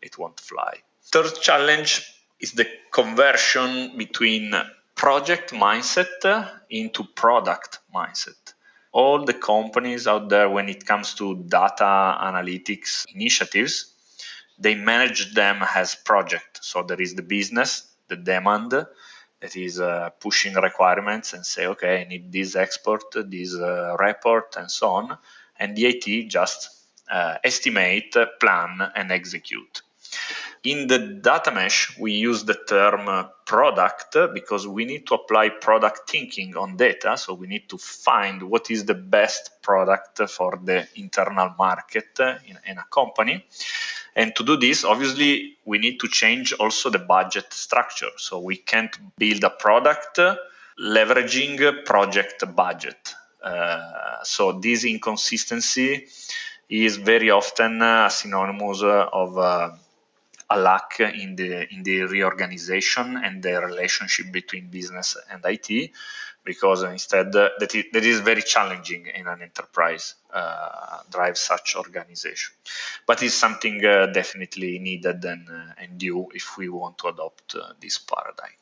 it 0.02 0.18
won't 0.18 0.40
fly. 0.40 0.74
Third 1.04 1.40
challenge 1.40 2.02
is 2.40 2.54
the 2.54 2.66
conversion 2.92 3.96
between 3.98 4.52
project 4.96 5.52
mindset 5.52 6.50
into 6.72 7.04
product 7.04 7.80
mindset. 7.94 8.55
All 8.96 9.26
the 9.26 9.34
companies 9.34 10.08
out 10.08 10.30
there, 10.30 10.50
when 10.50 10.70
it 10.70 10.86
comes 10.86 11.16
to 11.16 11.36
data 11.36 12.18
analytics 12.30 13.06
initiatives, 13.14 13.94
they 14.58 14.76
manage 14.76 15.34
them 15.34 15.62
as 15.76 15.96
project. 15.96 16.64
So 16.64 16.82
there 16.82 17.02
is 17.02 17.14
the 17.14 17.22
business, 17.22 17.88
the 18.08 18.16
demand 18.16 18.72
that 18.72 19.56
is 19.56 19.82
uh, 19.82 20.12
pushing 20.22 20.54
requirements 20.54 21.34
and 21.34 21.46
say, 21.46 21.68
okay, 21.68 22.02
I 22.02 22.04
need 22.06 22.32
this 22.32 22.56
export, 22.56 23.04
this 23.14 23.54
uh, 23.54 23.98
report, 24.00 24.56
and 24.58 24.72
so 24.72 24.88
on. 24.92 25.18
And 25.60 25.76
the 25.76 25.88
IT 25.88 26.30
just 26.30 26.70
uh, 27.12 27.36
estimate, 27.44 28.16
plan, 28.40 28.92
and 28.96 29.12
execute. 29.12 29.82
In 30.66 30.88
the 30.88 30.98
data 30.98 31.52
mesh, 31.52 31.96
we 32.00 32.14
use 32.14 32.44
the 32.44 32.56
term 32.56 33.08
uh, 33.08 33.26
product 33.46 34.18
because 34.34 34.68
we 34.68 34.86
need 34.86 35.06
to 35.06 35.14
apply 35.14 35.50
product 35.50 36.10
thinking 36.10 36.58
on 36.58 36.76
data. 36.76 37.18
So 37.18 37.36
we 37.36 37.46
need 37.46 37.70
to 37.70 37.78
find 37.78 38.42
what 38.42 38.72
is 38.72 38.84
the 38.84 38.96
best 38.96 39.62
product 39.62 40.28
for 40.28 40.60
the 40.64 40.88
internal 40.96 41.54
market 41.56 42.20
in, 42.20 42.58
in 42.66 42.80
a 42.80 42.86
company. 42.92 43.46
And 44.16 44.36
to 44.36 44.44
do 44.44 44.58
this, 44.58 44.84
obviously, 44.84 45.58
we 45.66 45.78
need 45.78 46.00
to 46.00 46.08
change 46.08 46.54
also 46.54 46.90
the 46.90 46.98
budget 46.98 47.54
structure. 47.54 48.10
So 48.18 48.40
we 48.40 48.58
can't 48.58 48.98
build 49.20 49.44
a 49.44 49.52
product 49.52 50.20
leveraging 50.80 51.86
project 51.86 52.44
budget. 52.56 53.14
Uh, 53.44 54.24
so 54.24 54.54
this 54.54 54.84
inconsistency 54.84 56.08
is 56.68 56.98
very 56.98 57.30
often 57.30 57.82
uh, 57.84 58.10
synonymous 58.10 58.82
of 58.82 59.38
uh, 59.38 59.70
a 60.50 60.60
lack 60.60 61.00
in 61.00 61.36
the 61.36 61.74
in 61.74 61.84
the 61.84 62.02
reorganization 62.04 63.18
and 63.18 63.42
the 63.42 63.60
relationship 63.62 64.32
between 64.32 64.68
business 64.68 65.18
and 65.32 65.44
IT, 65.46 65.92
because 66.44 66.84
instead 66.84 67.32
that, 67.34 67.74
is, 67.74 67.86
that 67.92 68.06
is 68.06 68.20
very 68.20 68.44
challenging 68.44 69.08
in 69.08 69.28
an 69.28 69.42
enterprise 69.42 70.16
uh, 70.32 71.00
drive 71.10 71.38
such 71.38 71.76
organization. 71.76 72.54
But 73.08 73.24
it's 73.24 73.34
something 73.34 73.84
uh, 73.84 74.08
definitely 74.08 74.78
needed 74.80 75.26
and, 75.26 75.50
uh, 75.50 75.74
and 75.82 75.98
due 75.98 76.28
if 76.34 76.58
we 76.58 76.70
want 76.70 77.00
to 77.00 77.08
adopt 77.08 77.56
uh, 77.56 77.74
this 77.82 77.98
paradigm. 77.98 78.56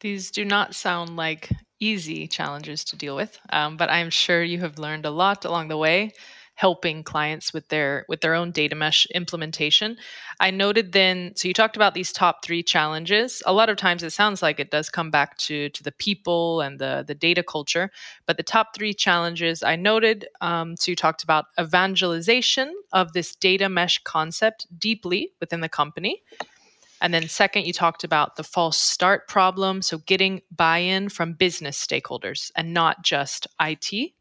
These 0.00 0.30
do 0.30 0.44
not 0.44 0.74
sound 0.74 1.16
like 1.16 1.48
easy 1.80 2.26
challenges 2.26 2.84
to 2.84 2.96
deal 2.96 3.16
with, 3.16 3.38
um, 3.50 3.76
but 3.76 3.88
I'm 3.88 4.10
sure 4.10 4.42
you 4.42 4.60
have 4.60 4.78
learned 4.78 5.06
a 5.06 5.10
lot 5.10 5.44
along 5.44 5.68
the 5.68 5.76
way 5.76 6.12
helping 6.54 7.02
clients 7.02 7.52
with 7.52 7.68
their 7.68 8.04
with 8.08 8.20
their 8.20 8.34
own 8.34 8.50
data 8.50 8.74
mesh 8.74 9.06
implementation. 9.06 9.96
I 10.40 10.50
noted 10.50 10.92
then 10.92 11.32
so 11.34 11.48
you 11.48 11.54
talked 11.54 11.76
about 11.76 11.94
these 11.94 12.12
top 12.12 12.44
3 12.44 12.62
challenges. 12.62 13.42
A 13.46 13.52
lot 13.52 13.70
of 13.70 13.76
times 13.76 14.02
it 14.02 14.10
sounds 14.10 14.42
like 14.42 14.60
it 14.60 14.70
does 14.70 14.90
come 14.90 15.10
back 15.10 15.36
to 15.38 15.70
to 15.70 15.82
the 15.82 15.92
people 15.92 16.60
and 16.60 16.78
the 16.78 17.04
the 17.06 17.14
data 17.14 17.42
culture, 17.42 17.90
but 18.26 18.36
the 18.36 18.42
top 18.42 18.74
3 18.74 18.94
challenges 18.94 19.62
I 19.62 19.76
noted 19.76 20.28
um, 20.40 20.76
so 20.76 20.90
you 20.90 20.96
talked 20.96 21.22
about 21.22 21.46
evangelization 21.58 22.74
of 22.92 23.12
this 23.12 23.34
data 23.34 23.68
mesh 23.68 23.98
concept 24.04 24.66
deeply 24.78 25.32
within 25.40 25.60
the 25.60 25.68
company. 25.68 26.22
And 27.02 27.12
then, 27.12 27.28
second, 27.28 27.66
you 27.66 27.72
talked 27.72 28.04
about 28.04 28.36
the 28.36 28.44
false 28.44 28.78
start 28.78 29.26
problem. 29.26 29.82
So, 29.82 29.98
getting 29.98 30.42
buy 30.52 30.78
in 30.78 31.08
from 31.08 31.32
business 31.32 31.84
stakeholders 31.84 32.52
and 32.54 32.72
not 32.72 33.02
just 33.02 33.48
IT. 33.60 34.12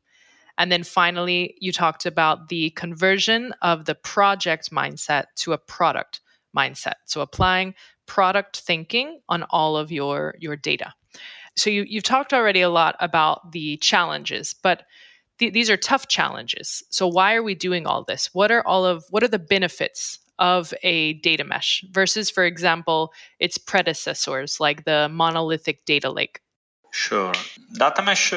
And 0.62 0.72
then 0.72 0.84
finally, 0.84 1.56
you 1.60 1.72
talked 1.72 2.06
about 2.06 2.50
the 2.50 2.70
conversion 2.72 3.52
of 3.64 3.86
the 3.86 3.96
project 3.96 4.70
mindset 4.70 5.24
to 5.38 5.54
a 5.54 5.58
product 5.58 6.22
mindset. 6.56 6.98
So 7.06 7.22
applying 7.22 7.74
product 8.06 8.58
thinking 8.58 9.22
on 9.28 9.42
all 9.50 9.76
of 9.76 9.92
your, 9.92 10.36
your 10.38 10.56
data. 10.56 10.94
So 11.58 11.72
you, 11.72 11.84
you've 11.88 12.04
talked 12.04 12.32
already 12.32 12.62
a 12.62 12.70
lot 12.70 12.96
about 13.00 13.54
the 13.54 13.78
challenges, 13.78 14.54
but 14.54 14.84
th- 15.40 15.52
these 15.52 15.68
are 15.72 15.78
tough 15.78 16.08
challenges. 16.08 16.84
So 16.92 17.08
why 17.08 17.34
are 17.34 17.42
we 17.42 17.56
doing 17.56 17.88
all 17.88 18.04
this? 18.04 18.30
What 18.32 18.52
are 18.52 18.64
all 18.64 18.86
of 18.86 19.04
what 19.10 19.24
are 19.24 19.28
the 19.28 19.40
benefits 19.40 20.20
of 20.38 20.76
a 20.84 21.14
data 21.14 21.44
mesh 21.44 21.84
versus, 21.90 22.30
for 22.30 22.46
example, 22.46 23.14
its 23.40 23.58
predecessors 23.58 24.60
like 24.60 24.86
the 24.86 25.10
monolithic 25.10 25.86
data 25.86 26.12
lake? 26.12 26.40
Sure. 26.92 27.34
Data 27.74 28.04
mesh, 28.04 28.36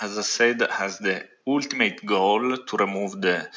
as 0.00 0.18
I 0.18 0.22
said, 0.22 0.62
has 0.62 0.98
the 0.98 1.26
ultimate 1.46 2.04
goal 2.04 2.56
to 2.56 2.76
remove 2.76 3.20
the 3.20 3.48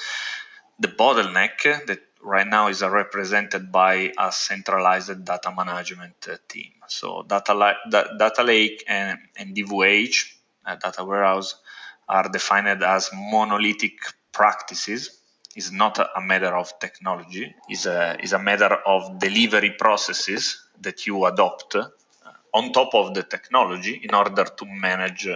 the 0.79 0.87
bottleneck 0.87 1.63
that 1.87 1.99
right 2.21 2.47
now 2.47 2.67
is 2.67 2.81
represented 2.81 3.71
by 3.71 4.11
a 4.17 4.31
centralized 4.31 5.23
data 5.23 5.53
management 5.55 6.27
team. 6.47 6.71
So 6.87 7.23
data, 7.23 7.53
li- 7.53 7.91
data 8.17 8.43
lake 8.43 8.83
and, 8.87 9.19
and 9.37 9.55
DWH, 9.55 10.33
uh, 10.65 10.75
data 10.75 11.03
warehouse, 11.03 11.55
are 12.09 12.29
defined 12.29 12.83
as 12.83 13.11
monolithic 13.13 13.97
practices. 14.31 15.19
It's 15.55 15.71
not 15.71 15.99
a 15.99 16.21
matter 16.21 16.55
of 16.55 16.77
technology. 16.79 17.53
is 17.69 17.85
a 17.85 18.17
is 18.21 18.33
a 18.33 18.39
matter 18.39 18.73
of 18.85 19.19
delivery 19.19 19.71
processes 19.71 20.67
that 20.81 21.05
you 21.05 21.25
adopt 21.25 21.75
on 22.53 22.71
top 22.71 22.93
of 22.93 23.13
the 23.13 23.23
technology 23.23 24.01
in 24.03 24.13
order 24.13 24.45
to 24.45 24.65
manage 24.65 25.27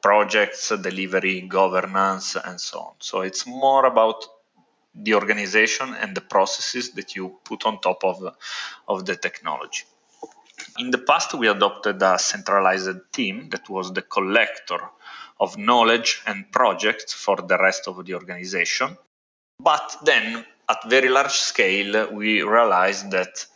projects, 0.00 0.68
delivery, 0.68 1.40
governance, 1.42 2.36
and 2.36 2.60
so 2.60 2.78
on. 2.78 2.94
So 3.00 3.22
it's 3.22 3.46
more 3.46 3.86
about 3.86 4.24
the 4.94 5.14
organization 5.14 5.94
and 5.94 6.16
the 6.16 6.20
processes 6.20 6.90
that 6.92 7.16
you 7.16 7.38
put 7.44 7.66
on 7.66 7.80
top 7.80 8.04
of, 8.04 8.34
of 8.88 9.04
the 9.04 9.16
technology. 9.16 9.84
In 10.78 10.90
the 10.90 10.98
past, 10.98 11.34
we 11.34 11.48
adopted 11.48 12.02
a 12.02 12.18
centralized 12.18 13.12
team 13.12 13.48
that 13.50 13.68
was 13.68 13.92
the 13.92 14.02
collector 14.02 14.80
of 15.40 15.56
knowledge 15.56 16.22
and 16.26 16.50
projects 16.52 17.12
for 17.12 17.36
the 17.36 17.56
rest 17.58 17.88
of 17.88 18.04
the 18.04 18.14
organization. 18.14 18.96
But 19.58 19.96
then, 20.04 20.44
at 20.68 20.88
very 20.88 21.08
large 21.08 21.32
scale, 21.32 22.12
we 22.12 22.42
realized 22.42 23.10
that 23.10 23.46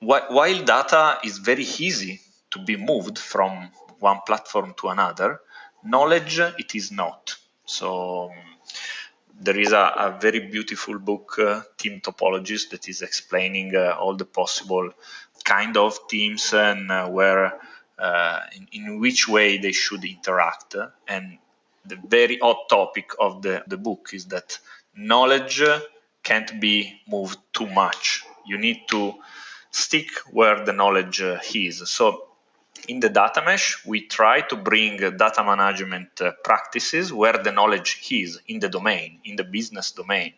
while 0.00 0.64
data 0.64 1.18
is 1.22 1.38
very 1.38 1.64
easy 1.64 2.20
to 2.54 2.60
be 2.60 2.76
moved 2.76 3.18
from 3.18 3.68
one 3.98 4.20
platform 4.26 4.74
to 4.78 4.88
another, 4.88 5.40
knowledge 5.84 6.38
it 6.38 6.74
is 6.74 6.90
not. 6.90 7.36
So 7.66 8.30
there 9.40 9.58
is 9.58 9.72
a, 9.72 9.92
a, 10.06 10.18
very 10.20 10.40
beautiful 10.40 10.98
book, 10.98 11.38
uh, 11.38 11.62
Team 11.76 12.00
Topologies, 12.00 12.70
that 12.70 12.88
is 12.88 13.02
explaining 13.02 13.74
uh, 13.74 13.96
all 13.98 14.14
the 14.14 14.24
possible 14.24 14.90
kind 15.44 15.76
of 15.76 15.98
teams 16.08 16.52
and 16.54 16.90
uh, 16.90 17.08
where, 17.08 17.58
uh, 17.98 18.40
in, 18.56 18.68
in, 18.72 19.00
which 19.00 19.28
way 19.28 19.58
they 19.58 19.72
should 19.72 20.04
interact. 20.04 20.76
And 21.08 21.38
the 21.84 21.98
very 22.06 22.38
hot 22.38 22.68
topic 22.68 23.10
of 23.18 23.42
the, 23.42 23.64
the 23.66 23.76
book 23.76 24.10
is 24.12 24.26
that 24.26 24.58
knowledge 24.94 25.62
can't 26.22 26.60
be 26.60 27.00
moved 27.08 27.38
too 27.52 27.66
much. 27.66 28.22
You 28.46 28.58
need 28.58 28.82
to 28.90 29.14
stick 29.70 30.10
where 30.30 30.64
the 30.64 30.72
knowledge 30.72 31.20
uh, 31.20 31.40
is. 31.52 31.90
So 31.90 32.33
in 32.88 33.00
the 33.00 33.08
data 33.08 33.42
mesh, 33.44 33.84
we 33.84 34.06
try 34.06 34.40
to 34.42 34.56
bring 34.56 34.98
data 34.98 35.42
management 35.44 36.20
uh, 36.20 36.32
practices 36.42 37.12
where 37.12 37.38
the 37.38 37.52
knowledge 37.52 38.00
is 38.10 38.40
in 38.46 38.60
the 38.60 38.68
domain, 38.68 39.20
in 39.24 39.36
the 39.36 39.44
business 39.44 39.92
domain, 39.92 40.32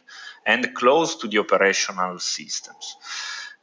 and 0.44 0.74
close 0.74 1.16
to 1.16 1.28
the 1.28 1.38
operational 1.38 2.18
systems. 2.18 2.96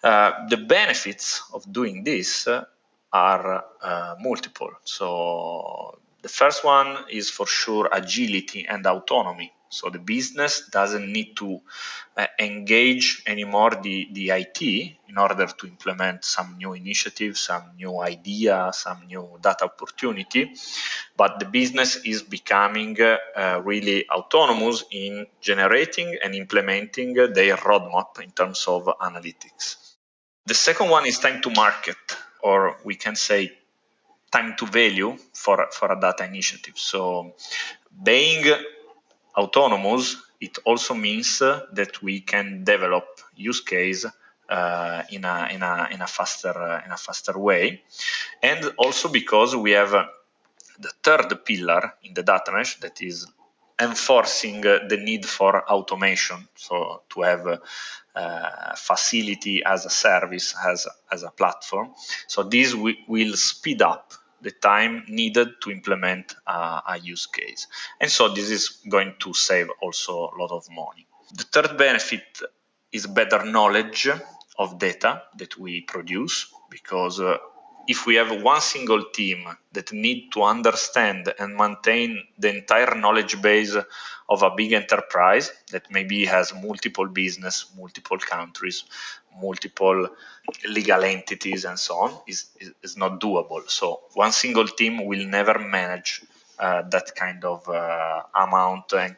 Uh, 0.03 0.47
the 0.49 0.57
benefits 0.57 1.43
of 1.53 1.71
doing 1.71 2.03
this 2.03 2.47
uh, 2.47 2.65
are 3.11 3.63
uh, 3.81 4.15
multiple. 4.19 4.71
So, 4.83 5.99
the 6.21 6.29
first 6.29 6.63
one 6.63 7.05
is 7.09 7.29
for 7.29 7.47
sure 7.47 7.89
agility 7.91 8.65
and 8.67 8.85
autonomy. 8.85 9.53
So 9.73 9.89
the 9.89 9.99
business 9.99 10.69
doesn't 10.69 11.11
need 11.11 11.35
to 11.37 11.61
uh, 12.15 12.27
engage 12.39 13.23
anymore 13.25 13.71
the, 13.81 14.07
the 14.11 14.29
IT 14.29 14.61
in 14.61 15.17
order 15.17 15.47
to 15.47 15.67
implement 15.67 16.23
some 16.23 16.57
new 16.57 16.73
initiative, 16.73 17.37
some 17.37 17.71
new 17.75 17.99
idea, 17.99 18.69
some 18.73 19.07
new 19.07 19.39
data 19.41 19.65
opportunity. 19.65 20.53
But 21.17 21.39
the 21.39 21.45
business 21.45 21.97
is 21.97 22.21
becoming 22.21 22.99
uh, 23.01 23.61
really 23.63 24.07
autonomous 24.09 24.83
in 24.91 25.27
generating 25.41 26.17
and 26.23 26.35
implementing 26.35 27.13
their 27.13 27.57
roadmap 27.57 28.19
in 28.21 28.31
terms 28.31 28.65
of 28.67 28.85
analytics. 29.01 29.93
The 30.45 30.53
second 30.53 30.89
one 30.89 31.05
is 31.05 31.19
time 31.19 31.41
to 31.41 31.49
market, 31.49 31.97
or 32.41 32.77
we 32.83 32.95
can 32.95 33.15
say 33.15 33.53
time 34.33 34.55
to 34.57 34.65
value 34.65 35.15
for, 35.33 35.67
for 35.71 35.91
a 35.91 35.99
data 35.99 36.25
initiative. 36.25 36.77
So 36.77 37.33
being 38.03 38.43
autonomous, 39.35 40.17
it 40.39 40.57
also 40.65 40.93
means 40.93 41.39
that 41.39 42.01
we 42.01 42.21
can 42.21 42.63
develop 42.63 43.05
use 43.35 43.61
case 43.61 44.05
uh, 44.49 45.03
in, 45.09 45.25
a, 45.25 45.49
in, 45.51 45.63
a, 45.63 45.87
in, 45.91 46.01
a 46.01 46.07
faster, 46.07 46.49
uh, 46.49 46.85
in 46.85 46.91
a 46.91 46.97
faster 46.97 47.37
way. 47.39 47.81
And 48.41 48.73
also 48.77 49.09
because 49.09 49.55
we 49.55 49.71
have 49.71 49.93
uh, 49.93 50.05
the 50.79 50.91
third 51.01 51.45
pillar 51.45 51.93
in 52.03 52.13
the 52.13 52.23
data 52.23 52.51
mesh 52.51 52.79
that 52.81 53.01
is 53.01 53.25
enforcing 53.79 54.61
the 54.61 54.99
need 55.01 55.25
for 55.25 55.67
automation. 55.69 56.47
So 56.55 57.03
to 57.09 57.21
have 57.21 57.59
uh, 58.15 58.75
facility 58.75 59.63
as 59.63 59.85
a 59.85 59.89
service, 59.89 60.53
as, 60.65 60.87
as 61.11 61.23
a 61.23 61.31
platform. 61.31 61.91
So 62.27 62.43
this 62.43 62.75
will 62.75 63.33
speed 63.35 63.81
up 63.81 64.13
the 64.43 64.51
time 64.51 65.03
needed 65.07 65.49
to 65.61 65.71
implement 65.71 66.35
uh, 66.45 66.81
a 66.87 66.99
use 66.99 67.25
case. 67.25 67.67
And 67.99 68.11
so 68.11 68.29
this 68.29 68.49
is 68.49 68.81
going 68.89 69.15
to 69.19 69.33
save 69.33 69.69
also 69.81 70.29
a 70.29 70.35
lot 70.39 70.51
of 70.51 70.67
money. 70.69 71.07
The 71.33 71.43
third 71.43 71.77
benefit 71.77 72.23
is 72.91 73.07
better 73.07 73.43
knowledge 73.45 74.07
of 74.57 74.77
data 74.77 75.23
that 75.37 75.57
we 75.57 75.81
produce 75.81 76.53
because 76.69 77.19
uh, 77.19 77.37
if 77.87 78.05
we 78.05 78.15
have 78.15 78.41
one 78.41 78.61
single 78.61 79.03
team 79.11 79.45
that 79.73 79.91
need 79.91 80.31
to 80.31 80.43
understand 80.43 81.33
and 81.39 81.55
maintain 81.55 82.23
the 82.37 82.55
entire 82.55 82.95
knowledge 82.95 83.41
base 83.41 83.75
of 84.29 84.41
a 84.41 84.51
big 84.55 84.71
enterprise 84.71 85.51
that 85.71 85.91
maybe 85.91 86.25
has 86.25 86.53
multiple 86.53 87.07
business, 87.07 87.65
multiple 87.77 88.17
countries, 88.17 88.85
multiple 89.41 90.07
legal 90.67 91.03
entities 91.03 91.65
and 91.65 91.77
so 91.77 91.95
on 91.95 92.21
is, 92.27 92.45
is, 92.59 92.71
is 92.81 92.97
not 92.97 93.19
doable. 93.19 93.69
So 93.69 94.01
one 94.13 94.31
single 94.31 94.67
team 94.67 95.05
will 95.05 95.25
never 95.25 95.59
manage 95.59 96.21
uh, 96.59 96.83
that 96.89 97.15
kind 97.15 97.43
of 97.43 97.67
uh, 97.67 98.21
amount 98.35 98.93
and 98.93 99.15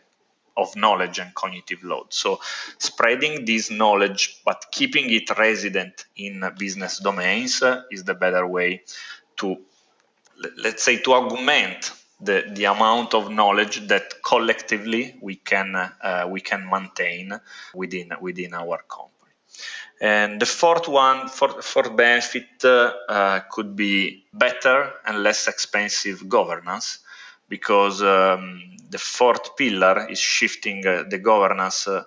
of 0.57 0.75
knowledge 0.75 1.19
and 1.19 1.33
cognitive 1.33 1.83
load. 1.83 2.13
So 2.13 2.39
spreading 2.77 3.45
this 3.45 3.71
knowledge 3.71 4.41
but 4.45 4.65
keeping 4.71 5.09
it 5.09 5.37
resident 5.37 6.05
in 6.15 6.43
business 6.57 6.99
domains 6.99 7.61
uh, 7.61 7.83
is 7.91 8.03
the 8.03 8.13
better 8.13 8.45
way 8.47 8.83
to 9.37 9.57
let's 10.57 10.83
say 10.83 10.97
to 10.99 11.13
augment 11.13 11.91
the, 12.21 12.45
the 12.53 12.65
amount 12.65 13.13
of 13.13 13.29
knowledge 13.29 13.87
that 13.87 14.13
collectively 14.23 15.17
we 15.21 15.35
can 15.35 15.75
uh, 15.75 16.27
we 16.29 16.41
can 16.41 16.69
maintain 16.69 17.39
within 17.73 18.11
within 18.21 18.53
our 18.53 18.79
company. 18.89 19.11
And 20.01 20.41
the 20.41 20.45
fourth 20.45 20.89
one, 20.89 21.29
for, 21.29 21.61
for 21.61 21.89
benefit, 21.89 22.65
uh, 22.65 22.91
uh, 23.07 23.39
could 23.49 23.75
be 23.77 24.25
better 24.33 24.91
and 25.05 25.23
less 25.23 25.47
expensive 25.47 26.27
governance 26.27 26.99
because 27.47 28.01
um, 28.01 28.61
the 28.89 28.97
fourth 28.97 29.55
pillar 29.55 30.07
is 30.09 30.19
shifting 30.19 30.85
uh, 30.85 31.03
the 31.09 31.19
governance 31.19 31.87
uh, 31.87 32.03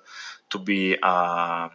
to 0.51 0.59
be 0.59 0.97
uh, 1.03 1.69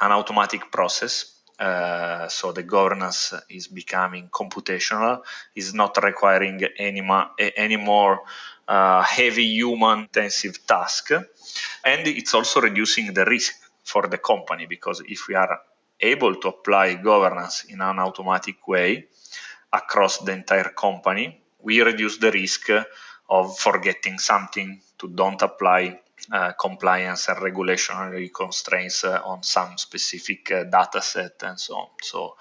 an 0.00 0.12
automatic 0.12 0.70
process. 0.70 1.32
Uh, 1.58 2.28
so 2.28 2.52
the 2.52 2.62
governance 2.62 3.32
is 3.48 3.66
becoming 3.68 4.28
computational, 4.28 5.22
is 5.54 5.72
not 5.72 5.96
requiring 6.02 6.62
any, 6.78 7.00
ma- 7.00 7.30
any 7.38 7.76
more 7.76 8.20
uh, 8.68 9.02
heavy 9.02 9.44
human 9.44 10.00
intensive 10.00 10.66
task, 10.66 11.12
and 11.12 12.06
it's 12.06 12.34
also 12.34 12.60
reducing 12.60 13.14
the 13.14 13.24
risk 13.24 13.54
for 13.84 14.06
the 14.08 14.18
company 14.18 14.66
because 14.66 15.00
if 15.08 15.28
we 15.28 15.34
are 15.34 15.60
able 16.00 16.34
to 16.34 16.48
apply 16.48 16.94
governance 16.94 17.64
in 17.64 17.80
an 17.80 17.98
automatic 18.00 18.66
way 18.68 19.06
across 19.72 20.18
the 20.18 20.32
entire 20.32 20.70
company, 20.70 21.40
we 21.66 21.82
reduce 21.82 22.16
the 22.18 22.30
risk 22.30 22.70
of 23.28 23.58
forgetting 23.58 24.18
something 24.18 24.80
to 24.98 25.08
don't 25.08 25.42
apply 25.42 26.00
uh, 26.32 26.52
compliance 26.52 27.28
and 27.28 27.42
regulatory 27.42 28.28
constraints 28.28 29.04
uh, 29.04 29.20
on 29.24 29.42
some 29.42 29.76
specific 29.76 30.50
uh, 30.50 30.64
data 30.64 31.02
set 31.02 31.42
and 31.42 31.58
so 31.58 31.74
on. 31.74 31.88
So, 32.02 32.36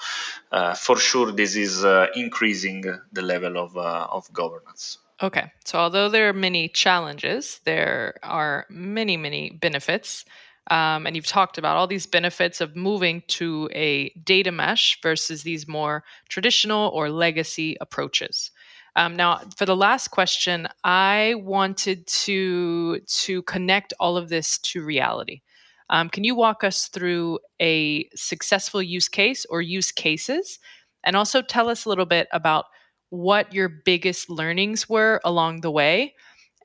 uh, 0.52 0.74
for 0.76 0.98
sure, 0.98 1.32
this 1.32 1.56
is 1.56 1.84
uh, 1.84 2.08
increasing 2.16 2.84
the 3.12 3.22
level 3.22 3.58
of, 3.58 3.76
uh, 3.76 4.08
of 4.12 4.32
governance. 4.32 5.00
Okay, 5.22 5.52
so 5.64 5.80
although 5.80 6.10
there 6.10 6.30
are 6.30 6.34
many 6.34 6.68
challenges, 6.68 7.62
there 7.66 8.20
are 8.22 8.66
many, 8.70 9.18
many 9.18 9.50
benefits. 9.50 10.26
Um, 10.72 11.06
and 11.06 11.16
you've 11.16 11.28
talked 11.28 11.58
about 11.58 11.78
all 11.78 11.88
these 11.88 12.08
benefits 12.08 12.60
of 12.60 12.76
moving 12.76 13.22
to 13.28 13.70
a 13.72 14.10
data 14.24 14.52
mesh 14.52 15.00
versus 15.02 15.44
these 15.44 15.68
more 15.68 16.04
traditional 16.28 16.90
or 16.90 17.10
legacy 17.10 17.78
approaches. 17.80 18.52
Um, 18.96 19.16
now, 19.16 19.42
for 19.58 19.66
the 19.66 19.76
last 19.76 20.10
question, 20.10 20.68
I 20.84 21.36
wanted 21.38 22.08
to 22.08 23.00
to 23.00 23.42
connect 23.44 23.94
all 24.00 24.16
of 24.18 24.30
this 24.30 24.58
to 24.60 24.84
reality. 24.84 25.42
Um, 25.90 26.10
can 26.10 26.24
you 26.24 26.36
walk 26.36 26.64
us 26.64 26.88
through 26.88 27.40
a 27.62 28.08
successful 28.16 28.82
use 28.82 29.08
case 29.08 29.46
or 29.50 29.62
use 29.62 29.92
cases? 29.92 30.60
And 31.04 31.16
also 31.16 31.42
tell 31.42 31.70
us 31.70 31.86
a 31.86 31.90
little 31.90 32.06
bit 32.06 32.28
about 32.32 32.66
what 33.10 33.54
your 33.54 33.70
biggest 33.70 34.30
learnings 34.30 34.90
were 34.90 35.22
along 35.24 35.62
the 35.62 35.72
way 35.72 36.16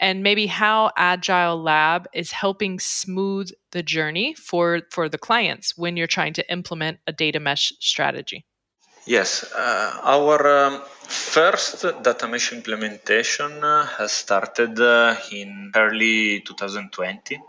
and 0.01 0.23
maybe 0.23 0.47
how 0.47 0.91
agile 0.97 1.63
lab 1.63 2.09
is 2.15 2.33
helping 2.33 2.79
smooth 2.81 3.51
the 3.73 3.83
journey 3.83 4.35
for 4.35 4.81
for 4.91 5.09
the 5.09 5.19
clients 5.19 5.77
when 5.77 5.97
you're 5.97 6.07
trying 6.07 6.33
to 6.33 6.51
implement 6.51 6.99
a 7.07 7.13
data 7.13 7.39
mesh 7.39 7.73
strategy 7.81 8.45
yes 9.07 9.45
uh, 9.55 10.01
our 10.05 10.67
um, 10.67 10.83
first 11.35 11.83
data 12.03 12.27
mesh 12.29 12.53
implementation 12.53 13.65
uh, 13.65 13.87
has 13.87 14.13
started 14.13 14.79
uh, 14.81 15.17
in 15.33 15.73
early 15.75 16.41
2020 16.41 17.41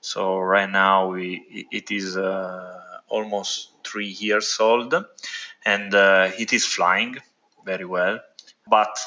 so 0.00 0.38
right 0.38 0.70
now 0.70 1.10
we 1.12 1.66
it 1.70 1.90
is 1.90 2.16
uh, 2.16 2.80
almost 3.08 3.70
three 3.84 4.08
years 4.08 4.56
old 4.58 4.94
and 5.64 5.94
uh, 5.94 6.30
it 6.38 6.52
is 6.52 6.64
flying 6.66 7.16
very 7.64 7.84
well. 7.84 8.18
But 8.68 8.98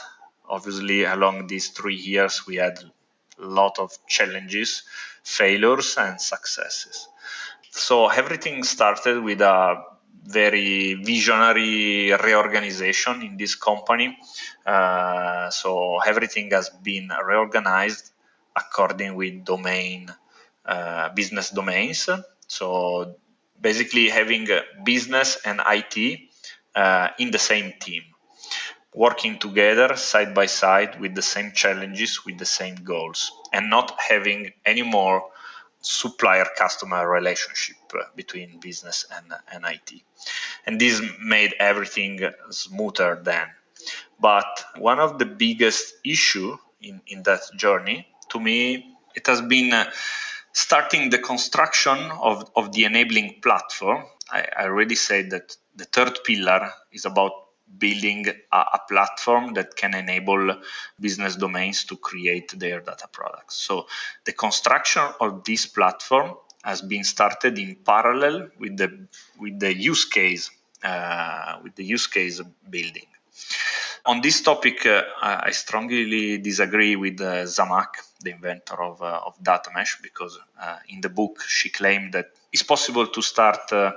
obviously 0.47 1.03
along 1.03 1.47
these 1.47 1.69
three 1.69 1.95
years 1.95 2.45
we 2.47 2.57
had 2.57 2.77
a 3.39 3.45
lot 3.45 3.79
of 3.79 3.91
challenges 4.07 4.83
failures 5.23 5.97
and 5.97 6.21
successes. 6.21 7.09
So 7.71 8.07
everything 8.07 8.63
started 8.63 9.21
with 9.21 9.41
a 9.41 9.83
very 10.25 10.95
visionary 10.95 12.11
reorganization 12.11 13.21
in 13.21 13.37
this 13.37 13.55
company. 13.55 14.17
Uh, 14.65 15.49
so 15.49 15.99
everything 15.99 16.49
has 16.51 16.69
been 16.69 17.09
reorganized 17.25 18.11
according 18.55 19.15
with 19.15 19.45
domain 19.45 20.11
uh, 20.65 21.09
business 21.09 21.51
domains. 21.51 22.09
So 22.47 23.15
basically 23.59 24.09
having 24.09 24.47
business 24.83 25.37
and 25.45 25.61
it 25.65 26.29
uh, 26.75 27.09
in 27.19 27.31
the 27.31 27.39
same 27.39 27.73
team 27.79 28.03
working 28.95 29.37
together 29.37 29.97
side 29.97 30.33
by 30.33 30.45
side 30.45 30.99
with 31.01 31.13
the 31.13 31.21
same 31.21 31.51
challenges, 31.51 32.25
with 32.25 32.37
the 32.39 32.45
same 32.45 32.75
goals, 32.75 33.31
and 33.51 33.69
not 33.69 33.99
having 33.99 34.53
any 34.65 34.83
more 34.83 35.25
supplier 35.85 36.45
customer 36.57 37.07
relationship 37.07 37.75
between 38.15 38.59
business 38.59 39.05
and, 39.15 39.33
and 39.51 39.65
IT. 39.65 40.01
And 40.65 40.81
this 40.81 41.01
made 41.21 41.53
everything 41.59 42.21
smoother 42.49 43.21
then. 43.23 43.47
But 44.19 44.65
one 44.77 44.99
of 44.99 45.19
the 45.19 45.25
biggest 45.25 45.93
issue 46.03 46.57
in, 46.81 47.01
in 47.07 47.23
that 47.23 47.41
journey, 47.55 48.07
to 48.29 48.39
me, 48.39 48.95
it 49.13 49.27
has 49.27 49.41
been 49.41 49.73
uh, 49.73 49.91
starting 50.53 51.09
the 51.09 51.19
construction 51.19 51.97
of, 52.21 52.49
of 52.55 52.71
the 52.71 52.85
enabling 52.85 53.41
platform. 53.41 54.05
I, 54.31 54.47
I 54.57 54.63
already 54.63 54.95
said 54.95 55.29
that 55.31 55.55
the 55.75 55.85
third 55.85 56.19
pillar 56.23 56.71
is 56.91 57.05
about 57.05 57.31
building 57.77 58.27
a, 58.51 58.57
a, 58.57 58.79
platform 58.87 59.53
that 59.53 59.75
can 59.75 59.93
enable 59.93 60.55
business 60.99 61.35
domains 61.35 61.83
to 61.85 61.97
create 61.97 62.57
their 62.57 62.79
data 62.79 63.07
products. 63.11 63.55
So 63.55 63.87
the 64.23 64.33
construction 64.33 65.03
of 65.19 65.43
this 65.43 65.65
platform 65.65 66.35
has 66.63 66.81
been 66.81 67.03
started 67.03 67.57
in 67.59 67.75
parallel 67.75 68.49
with 68.59 68.77
the 68.77 69.07
with 69.39 69.59
the 69.59 69.75
use 69.75 70.05
case 70.05 70.51
uh, 70.83 71.59
with 71.63 71.75
the 71.75 71.83
use 71.83 72.07
case 72.07 72.41
building. 72.69 73.07
On 74.05 74.21
this 74.21 74.41
topic, 74.41 74.85
uh, 74.85 75.01
I 75.21 75.51
strongly 75.51 76.37
disagree 76.37 76.95
with 76.95 77.19
uh, 77.19 77.45
Zhamak, 77.45 77.95
the 78.21 78.31
inventor 78.31 78.81
of, 78.83 79.01
uh, 79.01 79.21
of 79.25 79.33
data 79.41 79.71
mesh, 79.73 79.99
because 79.99 80.37
uh, 80.61 80.77
in 80.89 81.01
the 81.01 81.09
book 81.09 81.41
she 81.41 81.69
claimed 81.69 82.13
that 82.13 82.29
it's 82.53 82.61
possible 82.61 83.07
to 83.07 83.21
start 83.23 83.73
uh, 83.73 83.93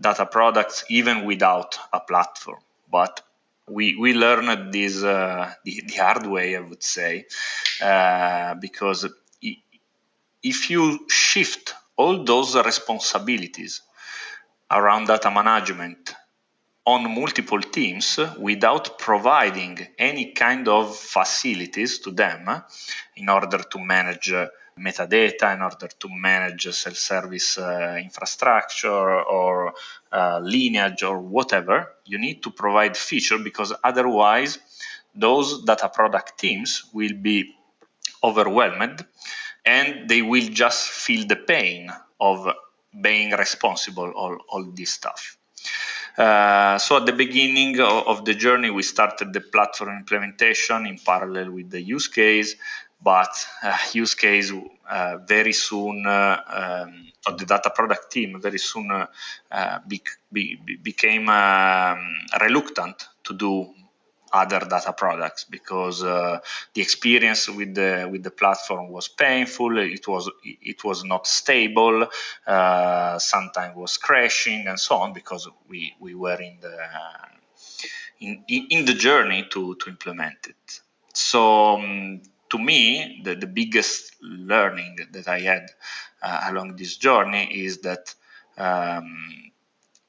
data 0.00 0.24
products 0.24 0.84
even 0.88 1.24
without 1.24 1.76
a 1.92 1.98
platform 1.98 2.60
but 2.90 3.22
we 3.68 3.96
we 3.96 4.14
learned 4.14 4.72
this 4.72 5.02
uh, 5.02 5.52
the, 5.64 5.82
the, 5.86 5.96
hard 5.96 6.26
way, 6.26 6.56
I 6.56 6.60
would 6.60 6.82
say, 6.82 7.26
uh, 7.80 8.54
because 8.54 9.06
if 10.42 10.70
you 10.70 11.06
shift 11.08 11.74
all 11.96 12.24
those 12.24 12.56
responsibilities 12.56 13.82
around 14.70 15.06
data 15.06 15.30
management 15.30 16.14
on 16.86 17.14
multiple 17.14 17.60
teams 17.60 18.18
without 18.38 18.98
providing 18.98 19.78
any 19.98 20.32
kind 20.32 20.66
of 20.66 20.96
facilities 20.96 21.98
to 22.00 22.10
them 22.10 22.48
in 23.16 23.28
order 23.28 23.58
to 23.58 23.78
manage 23.78 24.32
metadata 24.80 25.54
in 25.54 25.62
order 25.62 25.88
to 25.88 26.08
manage 26.08 26.72
self-service 26.72 27.58
uh, 27.58 27.98
infrastructure 28.02 29.22
or 29.22 29.74
uh, 30.12 30.40
lineage 30.42 31.02
or 31.02 31.18
whatever. 31.20 31.94
You 32.04 32.18
need 32.18 32.42
to 32.42 32.50
provide 32.50 32.96
feature 32.96 33.38
because 33.38 33.72
otherwise 33.84 34.58
those 35.14 35.64
data 35.64 35.88
product 35.88 36.38
teams 36.38 36.84
will 36.92 37.14
be 37.14 37.54
overwhelmed 38.22 39.04
and 39.64 40.08
they 40.08 40.22
will 40.22 40.48
just 40.48 40.88
feel 40.88 41.26
the 41.26 41.36
pain 41.36 41.90
of 42.20 42.48
being 43.00 43.30
responsible 43.32 44.10
all, 44.10 44.38
all 44.48 44.64
this 44.64 44.90
stuff. 44.90 45.36
Uh, 46.18 46.76
so 46.78 46.96
at 46.96 47.06
the 47.06 47.12
beginning 47.12 47.80
of, 47.80 48.06
of, 48.06 48.24
the 48.24 48.34
journey, 48.34 48.68
we 48.68 48.82
started 48.82 49.32
the 49.32 49.40
platform 49.40 49.96
implementation 49.96 50.86
in 50.86 50.98
parallel 50.98 51.52
with 51.52 51.70
the 51.70 51.80
use 51.80 52.08
case 52.08 52.56
but 53.02 53.46
uh, 53.62 53.76
use 53.92 54.14
case 54.14 54.52
uh, 54.88 55.16
very 55.26 55.52
soon 55.52 56.06
uh, 56.06 56.84
um, 56.86 57.12
of 57.26 57.38
the 57.38 57.46
data 57.46 57.70
product 57.70 58.10
team 58.10 58.40
very 58.40 58.58
soon 58.58 58.90
uh, 58.90 59.06
uh, 59.50 59.78
be, 59.86 60.02
be, 60.32 60.58
became 60.82 61.28
um, 61.28 61.98
reluctant 62.40 63.08
to 63.24 63.34
do 63.34 63.72
other 64.32 64.60
data 64.60 64.92
products 64.92 65.44
because 65.44 66.04
uh, 66.04 66.38
the 66.74 66.80
experience 66.80 67.48
with 67.48 67.74
the 67.74 68.08
with 68.10 68.22
the 68.22 68.30
platform 68.30 68.88
was 68.88 69.08
painful. 69.08 69.76
It 69.78 70.06
was 70.06 70.30
it 70.44 70.84
was 70.84 71.04
not 71.04 71.26
stable. 71.26 72.06
Sometimes 72.46 73.74
was 73.74 73.96
crashing 73.96 74.68
and 74.68 74.78
so 74.78 74.96
on 74.96 75.12
because 75.14 75.48
we 75.68 75.94
we 75.98 76.14
were 76.14 76.40
in 76.40 76.58
the 76.60 76.76
in, 78.20 78.44
in 78.48 78.84
the 78.84 78.94
journey 78.94 79.48
to 79.50 79.74
to 79.76 79.90
implement 79.90 80.46
it. 80.46 80.80
So 81.12 81.74
um, 81.74 82.22
to 82.50 82.58
me, 82.58 83.20
the, 83.24 83.34
the 83.34 83.46
biggest 83.46 84.16
learning 84.22 84.98
that 85.12 85.28
I 85.28 85.40
had 85.40 85.70
uh, 86.22 86.40
along 86.48 86.76
this 86.76 86.96
journey 86.96 87.64
is 87.64 87.78
that 87.78 88.14
um, 88.58 89.50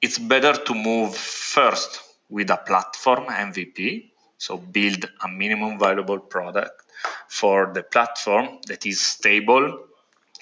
it's 0.01 0.17
better 0.17 0.54
to 0.54 0.73
move 0.73 1.15
first 1.15 2.01
with 2.30 2.49
a 2.49 2.58
platform 2.58 3.25
MVP, 3.25 4.12
so 4.38 4.58
build 4.58 5.10
a 5.23 5.27
minimum 5.27 5.77
viable 5.77 6.19
product 6.19 6.82
for 7.27 7.71
the 7.73 7.84
platform 7.84 8.60
that 8.67 8.86
is 8.86 8.99
stable 8.99 9.86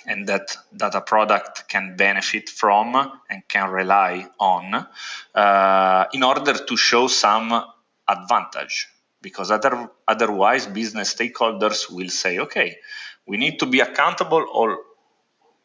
and 0.06 0.28
that 0.28 0.56
that 0.74 0.96
a 0.96 1.02
product 1.02 1.68
can 1.68 1.96
benefit 1.98 2.50
from 2.50 2.96
and 3.30 3.48
can 3.48 3.70
rely 3.70 4.28
on 4.40 4.88
uh, 5.36 6.06
in 6.14 6.24
order 6.24 6.54
to 6.54 6.78
show 6.78 7.08
some 7.08 7.64
advantage 8.08 8.88
because 9.22 9.52
other, 9.52 9.90
otherwise 10.08 10.66
business 10.66 11.14
stakeholders 11.14 11.90
will 11.92 12.10
say, 12.10 12.40
okay, 12.40 12.78
we 13.26 13.38
need 13.38 13.60
to 13.60 13.66
be 13.66 13.80
accountable 13.80 14.46
all 14.52 14.78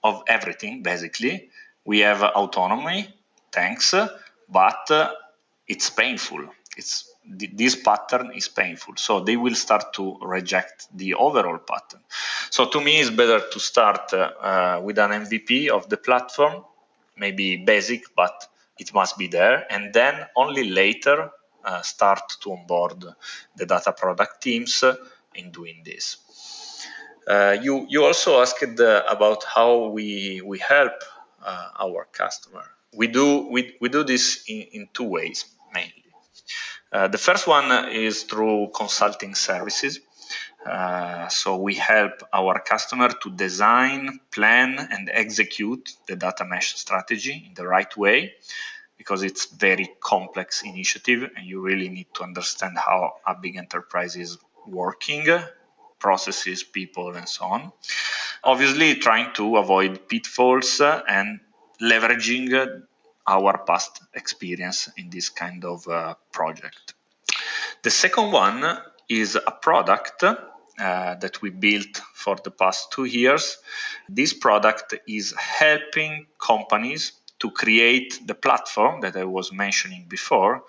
of 0.02 0.22
everything, 0.26 0.82
basically. 0.82 1.48
We 1.84 2.00
have 2.00 2.22
autonomy, 2.22 3.08
thanks, 3.52 3.94
but 4.48 4.90
uh, 4.90 5.12
it's 5.66 5.90
painful. 5.90 6.48
It's 6.76 7.14
this 7.26 7.76
pattern 7.76 8.32
is 8.34 8.48
painful 8.48 8.94
so 8.96 9.20
they 9.20 9.36
will 9.36 9.54
start 9.54 9.94
to 9.94 10.18
reject 10.20 10.86
the 10.94 11.14
overall 11.14 11.58
pattern 11.58 12.00
so 12.50 12.66
to 12.66 12.80
me 12.80 13.00
it's 13.00 13.10
better 13.10 13.40
to 13.50 13.58
start 13.58 14.12
uh, 14.12 14.30
uh, 14.40 14.80
with 14.84 14.98
an 14.98 15.10
mvp 15.24 15.68
of 15.68 15.88
the 15.88 15.96
platform 15.96 16.62
maybe 17.16 17.56
basic 17.56 18.14
but 18.14 18.46
it 18.78 18.92
must 18.92 19.16
be 19.16 19.26
there 19.26 19.64
and 19.72 19.94
then 19.94 20.14
only 20.36 20.68
later 20.70 21.30
uh, 21.64 21.82
start 21.82 22.36
to 22.40 22.52
onboard 22.52 23.04
the 23.56 23.66
data 23.66 23.92
product 23.92 24.42
teams 24.42 24.84
in 25.34 25.50
doing 25.50 25.82
this. 25.84 26.16
Uh, 27.26 27.56
you 27.62 27.86
you 27.88 28.04
also 28.04 28.40
asked 28.40 28.80
uh, 28.80 29.02
about 29.08 29.44
how 29.44 29.88
we 29.88 30.42
we 30.44 30.58
help 30.58 30.92
our 31.78 32.06
customer. 32.12 32.64
We 32.96 33.08
do 33.08 33.48
we, 33.50 33.76
we 33.80 33.88
do 33.88 34.04
this 34.04 34.44
in, 34.48 34.62
in 34.72 34.88
two 34.92 35.04
ways 35.04 35.44
mainly. 35.72 36.04
Uh, 36.92 37.08
the 37.08 37.18
first 37.18 37.46
one 37.46 37.90
is 37.90 38.22
through 38.22 38.70
consulting 38.74 39.34
services. 39.34 40.00
Uh, 40.64 41.28
so 41.28 41.56
we 41.56 41.74
help 41.74 42.22
our 42.32 42.58
customer 42.60 43.08
to 43.22 43.30
design, 43.30 44.20
plan, 44.30 44.78
and 44.78 45.10
execute 45.12 45.90
the 46.06 46.16
data 46.16 46.44
mesh 46.44 46.76
strategy 46.76 47.44
in 47.48 47.54
the 47.54 47.66
right 47.66 47.94
way 47.96 48.32
because 48.96 49.22
it's 49.22 49.46
very 49.46 49.90
complex 50.00 50.62
initiative 50.62 51.30
and 51.36 51.46
you 51.46 51.60
really 51.60 51.88
need 51.88 52.06
to 52.14 52.22
understand 52.22 52.76
how 52.78 53.14
a 53.26 53.34
big 53.34 53.56
enterprise 53.56 54.16
is 54.16 54.38
working 54.66 55.26
processes 55.98 56.62
people 56.62 57.14
and 57.14 57.28
so 57.28 57.44
on 57.44 57.72
obviously 58.44 58.94
trying 58.96 59.32
to 59.32 59.56
avoid 59.56 60.08
pitfalls 60.08 60.80
and 60.80 61.40
leveraging 61.80 62.82
our 63.26 63.58
past 63.58 64.02
experience 64.12 64.90
in 64.96 65.10
this 65.10 65.30
kind 65.30 65.64
of 65.64 65.88
uh, 65.88 66.14
project. 66.30 66.94
The 67.82 67.90
second 67.90 68.32
one 68.32 68.78
is 69.08 69.36
a 69.36 69.50
product 69.50 70.22
uh, 70.22 70.36
that 70.76 71.40
we 71.40 71.50
built 71.50 72.00
for 72.14 72.36
the 72.36 72.50
past 72.50 72.92
two 72.92 73.04
years. 73.04 73.58
This 74.08 74.34
product 74.34 74.94
is 75.08 75.34
helping 75.38 76.26
companies 76.38 77.12
to 77.44 77.50
create 77.50 78.26
the 78.26 78.34
platform 78.34 79.02
that 79.02 79.14
I 79.16 79.24
was 79.24 79.52
mentioning 79.52 80.06
before 80.08 80.64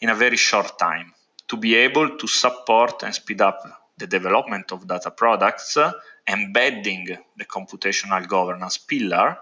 in 0.00 0.08
a 0.08 0.14
very 0.14 0.38
short 0.38 0.78
time 0.78 1.12
to 1.48 1.58
be 1.58 1.74
able 1.74 2.16
to 2.16 2.26
support 2.26 3.02
and 3.02 3.14
speed 3.14 3.42
up 3.42 3.60
the 3.98 4.06
development 4.06 4.72
of 4.72 4.88
data 4.88 5.10
products, 5.10 5.76
uh, 5.76 5.92
embedding 6.26 7.18
the 7.36 7.44
computational 7.44 8.26
governance 8.26 8.78
pillar 8.78 9.36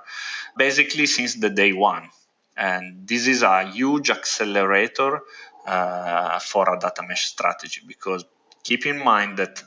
basically 0.56 1.06
since 1.06 1.36
the 1.36 1.50
day 1.50 1.72
one. 1.72 2.08
And 2.56 3.06
this 3.06 3.28
is 3.28 3.44
a 3.44 3.70
huge 3.70 4.10
accelerator 4.10 5.20
uh, 5.64 6.40
for 6.40 6.74
a 6.74 6.80
data 6.80 7.04
mesh 7.06 7.26
strategy 7.26 7.82
because 7.86 8.24
keep 8.64 8.86
in 8.86 8.98
mind 8.98 9.38
that 9.38 9.62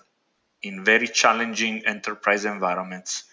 in 0.61 0.83
very 0.83 1.07
challenging 1.07 1.85
enterprise 1.85 2.43
environments, 2.43 3.23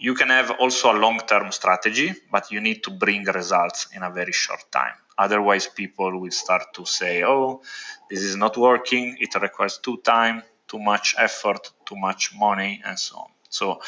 you 0.00 0.14
can 0.14 0.28
have 0.28 0.50
also 0.52 0.92
a 0.92 0.96
long 0.98 1.18
term 1.18 1.50
strategy, 1.52 2.12
but 2.30 2.50
you 2.50 2.60
need 2.60 2.82
to 2.84 2.90
bring 2.90 3.24
results 3.24 3.88
in 3.94 4.02
a 4.02 4.10
very 4.10 4.32
short 4.32 4.64
time. 4.70 4.94
Otherwise, 5.16 5.66
people 5.66 6.20
will 6.20 6.30
start 6.30 6.72
to 6.74 6.84
say, 6.86 7.24
oh, 7.24 7.60
this 8.08 8.20
is 8.20 8.36
not 8.36 8.56
working, 8.56 9.16
it 9.20 9.34
requires 9.34 9.78
too 9.78 9.96
time, 9.98 10.42
too 10.68 10.78
much 10.78 11.14
effort, 11.18 11.72
too 11.84 11.96
much 11.96 12.34
money, 12.36 12.80
and 12.84 12.98
so 12.98 13.16
on. 13.16 13.30
So 13.50 13.80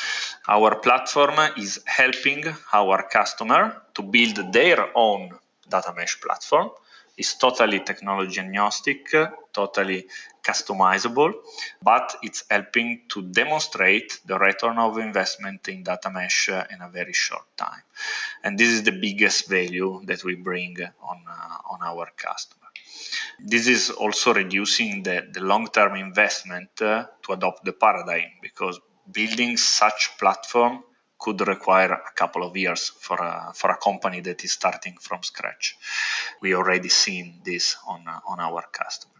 our 0.48 0.76
platform 0.76 1.38
is 1.56 1.80
helping 1.84 2.44
our 2.72 3.02
customer 3.08 3.82
to 3.94 4.02
build 4.02 4.52
their 4.52 4.90
own 4.96 5.30
data 5.68 5.92
mesh 5.96 6.20
platform. 6.20 6.70
It's 7.20 7.34
totally 7.34 7.80
technology 7.80 8.40
agnostic, 8.40 9.10
totally 9.52 10.06
customizable, 10.42 11.34
but 11.82 12.16
it's 12.22 12.44
helping 12.48 13.02
to 13.12 13.20
demonstrate 13.20 14.20
the 14.24 14.38
return 14.38 14.78
of 14.78 14.96
investment 14.96 15.68
in 15.68 15.82
data 15.82 16.08
mesh 16.10 16.48
in 16.48 16.80
a 16.80 16.88
very 16.88 17.12
short 17.12 17.44
time. 17.58 17.82
And 18.42 18.58
this 18.58 18.70
is 18.70 18.84
the 18.84 18.92
biggest 18.92 19.50
value 19.50 20.00
that 20.06 20.24
we 20.24 20.34
bring 20.36 20.78
on, 21.02 21.18
uh, 21.28 21.72
on 21.72 21.82
our 21.82 22.08
customer. 22.16 22.68
This 23.38 23.66
is 23.68 23.90
also 23.90 24.32
reducing 24.32 25.02
the, 25.02 25.28
the 25.30 25.40
long 25.40 25.66
term 25.68 25.96
investment 25.96 26.70
uh, 26.80 27.04
to 27.24 27.32
adopt 27.34 27.66
the 27.66 27.74
paradigm 27.74 28.30
because 28.40 28.80
building 29.12 29.58
such 29.58 30.16
platform 30.18 30.84
could 31.20 31.46
require 31.46 31.92
a 31.92 32.12
couple 32.14 32.42
of 32.42 32.56
years 32.56 32.88
for 32.88 33.16
a, 33.18 33.52
for 33.54 33.70
a 33.70 33.76
company 33.76 34.20
that 34.20 34.42
is 34.42 34.52
starting 34.52 34.96
from 35.00 35.22
scratch. 35.22 35.76
We 36.40 36.54
already 36.54 36.88
seen 36.88 37.40
this 37.44 37.76
on, 37.86 38.04
on 38.26 38.40
our 38.40 38.64
customer. 38.72 39.14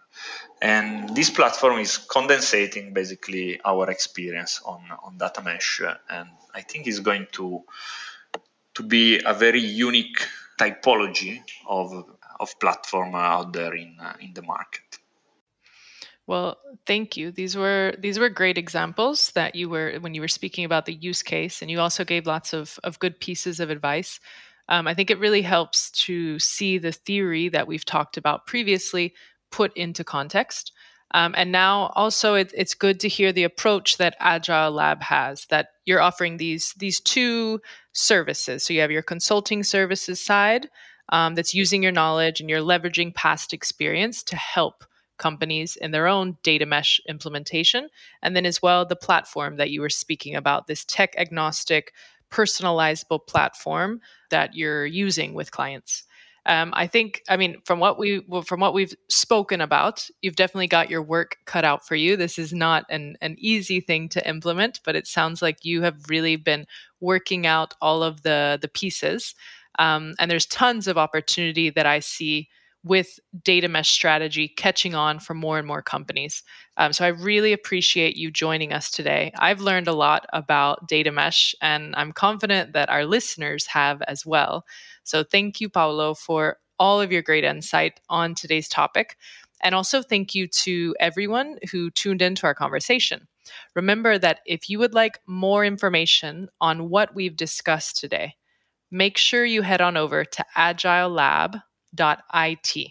And 0.63 1.15
this 1.15 1.31
platform 1.31 1.79
is 1.79 1.99
condensating 1.99 2.93
basically 2.93 3.61
our 3.65 3.91
experience 3.91 4.61
on, 4.65 4.83
on 5.03 5.19
data 5.19 5.43
mesh. 5.43 5.81
And 6.09 6.29
I 6.55 6.63
think 6.63 6.87
is 6.87 7.01
going 7.01 7.27
to, 7.33 7.63
to 8.75 8.83
be 8.83 9.21
a 9.25 9.35
very 9.35 9.61
unique 9.61 10.27
typology 10.59 11.43
of, 11.67 12.05
of 12.39 12.59
platform 12.61 13.15
out 13.15 13.53
there 13.53 13.75
in, 13.75 13.97
uh, 14.01 14.15
in 14.21 14.35
the 14.35 14.43
market. 14.43 15.00
Well, 16.31 16.59
thank 16.87 17.17
you. 17.17 17.33
These 17.33 17.57
were 17.57 17.93
these 17.99 18.21
were 18.21 18.29
great 18.29 18.57
examples 18.57 19.33
that 19.33 19.57
you 19.57 19.69
were 19.69 19.99
when 19.99 20.15
you 20.15 20.21
were 20.21 20.29
speaking 20.29 20.65
about 20.65 20.87
the 20.87 20.95
use 20.95 21.25
case, 21.25 21.61
and 21.61 21.69
you 21.69 21.81
also 21.81 22.05
gave 22.05 22.25
lots 22.25 22.53
of 22.53 22.79
of 22.85 23.01
good 23.01 23.19
pieces 23.19 23.59
of 23.59 23.69
advice. 23.69 24.21
Um, 24.69 24.87
I 24.87 24.95
think 24.95 25.11
it 25.11 25.19
really 25.19 25.43
helps 25.43 25.91
to 26.07 26.39
see 26.39 26.79
the 26.79 26.93
theory 26.93 27.49
that 27.49 27.67
we've 27.67 27.85
talked 27.85 28.17
about 28.17 28.47
previously 28.47 29.13
put 29.51 29.77
into 29.77 30.05
context. 30.05 30.71
Um, 31.11 31.35
and 31.37 31.51
now 31.51 31.91
also 31.97 32.35
it, 32.35 32.55
it's 32.57 32.75
good 32.75 33.01
to 33.01 33.09
hear 33.09 33.33
the 33.33 33.43
approach 33.43 33.97
that 33.97 34.15
Agile 34.21 34.71
Lab 34.71 35.03
has 35.03 35.47
that 35.47 35.71
you're 35.85 36.01
offering 36.01 36.37
these 36.37 36.75
these 36.79 37.01
two 37.01 37.61
services. 37.93 38.65
So 38.65 38.73
you 38.73 38.83
have 38.83 38.93
your 38.93 39.03
consulting 39.03 39.65
services 39.65 40.25
side 40.25 40.69
um, 41.09 41.35
that's 41.35 41.55
using 41.55 41.83
your 41.83 41.91
knowledge 41.91 42.41
and 42.41 42.49
you're 42.49 42.61
leveraging 42.63 43.17
past 43.17 43.53
experience 43.53 44.23
to 44.23 44.37
help 44.37 44.85
companies 45.21 45.77
in 45.77 45.93
their 45.93 46.09
own 46.09 46.37
data 46.43 46.67
mesh 46.67 47.01
implementation. 47.09 47.89
And 48.23 48.35
then, 48.35 48.47
as 48.47 48.61
well, 48.61 48.85
the 48.85 48.97
platform 48.97 49.57
that 49.57 49.71
you 49.71 49.81
were 49.81 49.91
speaking 49.91 50.35
about, 50.35 50.67
this 50.67 50.85
tech 50.85 51.15
agnostic, 51.17 51.93
personalizable 52.31 53.25
platform 53.27 54.01
that 54.31 54.57
you're 54.57 54.87
using 54.87 55.35
with 55.35 55.53
clients. 55.53 56.05
Um, 56.47 56.73
I 56.75 56.87
think, 56.87 57.23
I 57.29 57.37
mean, 57.37 57.61
from 57.65 57.81
what 57.81 57.99
we 57.99 58.25
from 58.47 58.61
what 58.61 58.73
we've 58.73 58.95
spoken 59.09 59.61
about, 59.61 60.09
you've 60.23 60.37
definitely 60.37 60.69
got 60.69 60.91
your 60.91 61.03
work 61.03 61.37
cut 61.45 61.65
out 61.65 61.87
for 61.87 61.97
you. 61.97 62.17
This 62.17 62.39
is 62.39 62.53
not 62.53 62.87
an 62.89 63.17
an 63.21 63.37
easy 63.39 63.81
thing 63.81 64.09
to 64.11 64.29
implement, 64.29 64.81
but 64.85 64.97
it 64.97 65.07
sounds 65.07 65.43
like 65.43 65.65
you 65.65 65.83
have 65.83 66.09
really 66.09 66.37
been 66.37 66.67
working 67.01 67.47
out 67.47 67.75
all 67.81 68.03
of 68.03 68.23
the 68.23 68.59
the 68.61 68.69
pieces. 68.69 69.35
Um, 69.79 70.15
and 70.19 70.31
there's 70.31 70.47
tons 70.47 70.89
of 70.89 70.99
opportunity 70.99 71.71
that 71.71 71.87
I 71.87 72.01
see 72.01 72.49
with 72.83 73.19
data 73.43 73.69
mesh 73.69 73.91
strategy 73.91 74.49
catching 74.49 74.95
on 74.95 75.19
for 75.19 75.35
more 75.35 75.59
and 75.59 75.67
more 75.67 75.83
companies. 75.83 76.43
Um, 76.77 76.93
so 76.93 77.05
I 77.05 77.09
really 77.09 77.53
appreciate 77.53 78.17
you 78.17 78.31
joining 78.31 78.73
us 78.73 78.91
today. 78.91 79.33
I've 79.39 79.61
learned 79.61 79.87
a 79.87 79.93
lot 79.93 80.27
about 80.33 80.89
data 80.89 81.13
mesh, 81.13 81.55
and 81.61 81.95
I'm 81.97 82.13
confident 82.13 82.73
that 82.73 82.89
our 82.89 83.05
listeners 83.05 83.67
have 83.67 84.01
as 84.03 84.25
well. 84.25 84.65
So 85.05 85.23
thank 85.23 85.61
you, 85.61 85.69
Paolo, 85.69 86.15
for 86.15 86.57
all 86.79 87.01
of 87.01 87.13
your 87.13 87.23
great 87.23 87.45
insight 87.45 88.01
on 88.09 88.35
today's 88.35 88.69
topic. 88.69 89.17
And 89.63 89.75
also 89.75 90.01
thank 90.01 90.35
you 90.35 90.49
to 90.49 90.97
everyone 90.99 91.59
who 91.71 91.91
tuned 91.91 92.23
into 92.23 92.47
our 92.47 92.55
conversation. 92.55 93.29
Remember 93.75 94.17
that 94.17 94.41
if 94.47 94.71
you 94.71 94.79
would 94.79 94.95
like 94.95 95.21
more 95.27 95.65
information 95.65 96.49
on 96.63 96.89
what 96.89 97.15
we've 97.15 97.37
discussed 97.37 97.99
today, 97.99 98.37
make 98.91 99.19
sure 99.19 99.45
you 99.45 99.61
head 99.61 99.83
on 99.83 99.99
over 99.99 100.25
to 100.25 100.45
Agile 100.57 101.11
Lab 101.11 101.59
it. 101.97 102.87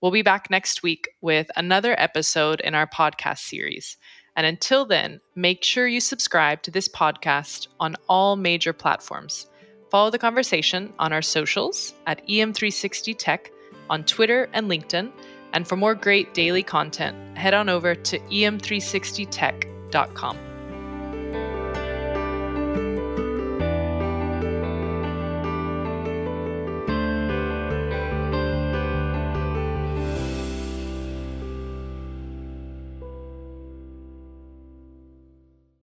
We'll 0.00 0.10
be 0.10 0.22
back 0.22 0.50
next 0.50 0.82
week 0.82 1.10
with 1.20 1.50
another 1.56 1.94
episode 1.98 2.60
in 2.60 2.74
our 2.74 2.86
podcast 2.86 3.40
series. 3.40 3.98
And 4.36 4.46
until 4.46 4.86
then, 4.86 5.20
make 5.34 5.62
sure 5.62 5.86
you 5.86 6.00
subscribe 6.00 6.62
to 6.62 6.70
this 6.70 6.88
podcast 6.88 7.68
on 7.78 7.96
all 8.08 8.36
major 8.36 8.72
platforms. 8.72 9.46
Follow 9.90 10.08
the 10.10 10.18
conversation 10.18 10.94
on 10.98 11.12
our 11.12 11.20
socials 11.20 11.92
at 12.06 12.26
EM360Tech 12.26 13.48
on 13.90 14.04
Twitter 14.04 14.48
and 14.52 14.70
LinkedIn. 14.70 15.12
And 15.52 15.68
for 15.68 15.76
more 15.76 15.96
great 15.96 16.32
daily 16.32 16.62
content, 16.62 17.36
head 17.36 17.54
on 17.54 17.68
over 17.68 17.94
to 17.94 18.18
em360tech.com. 18.18 20.49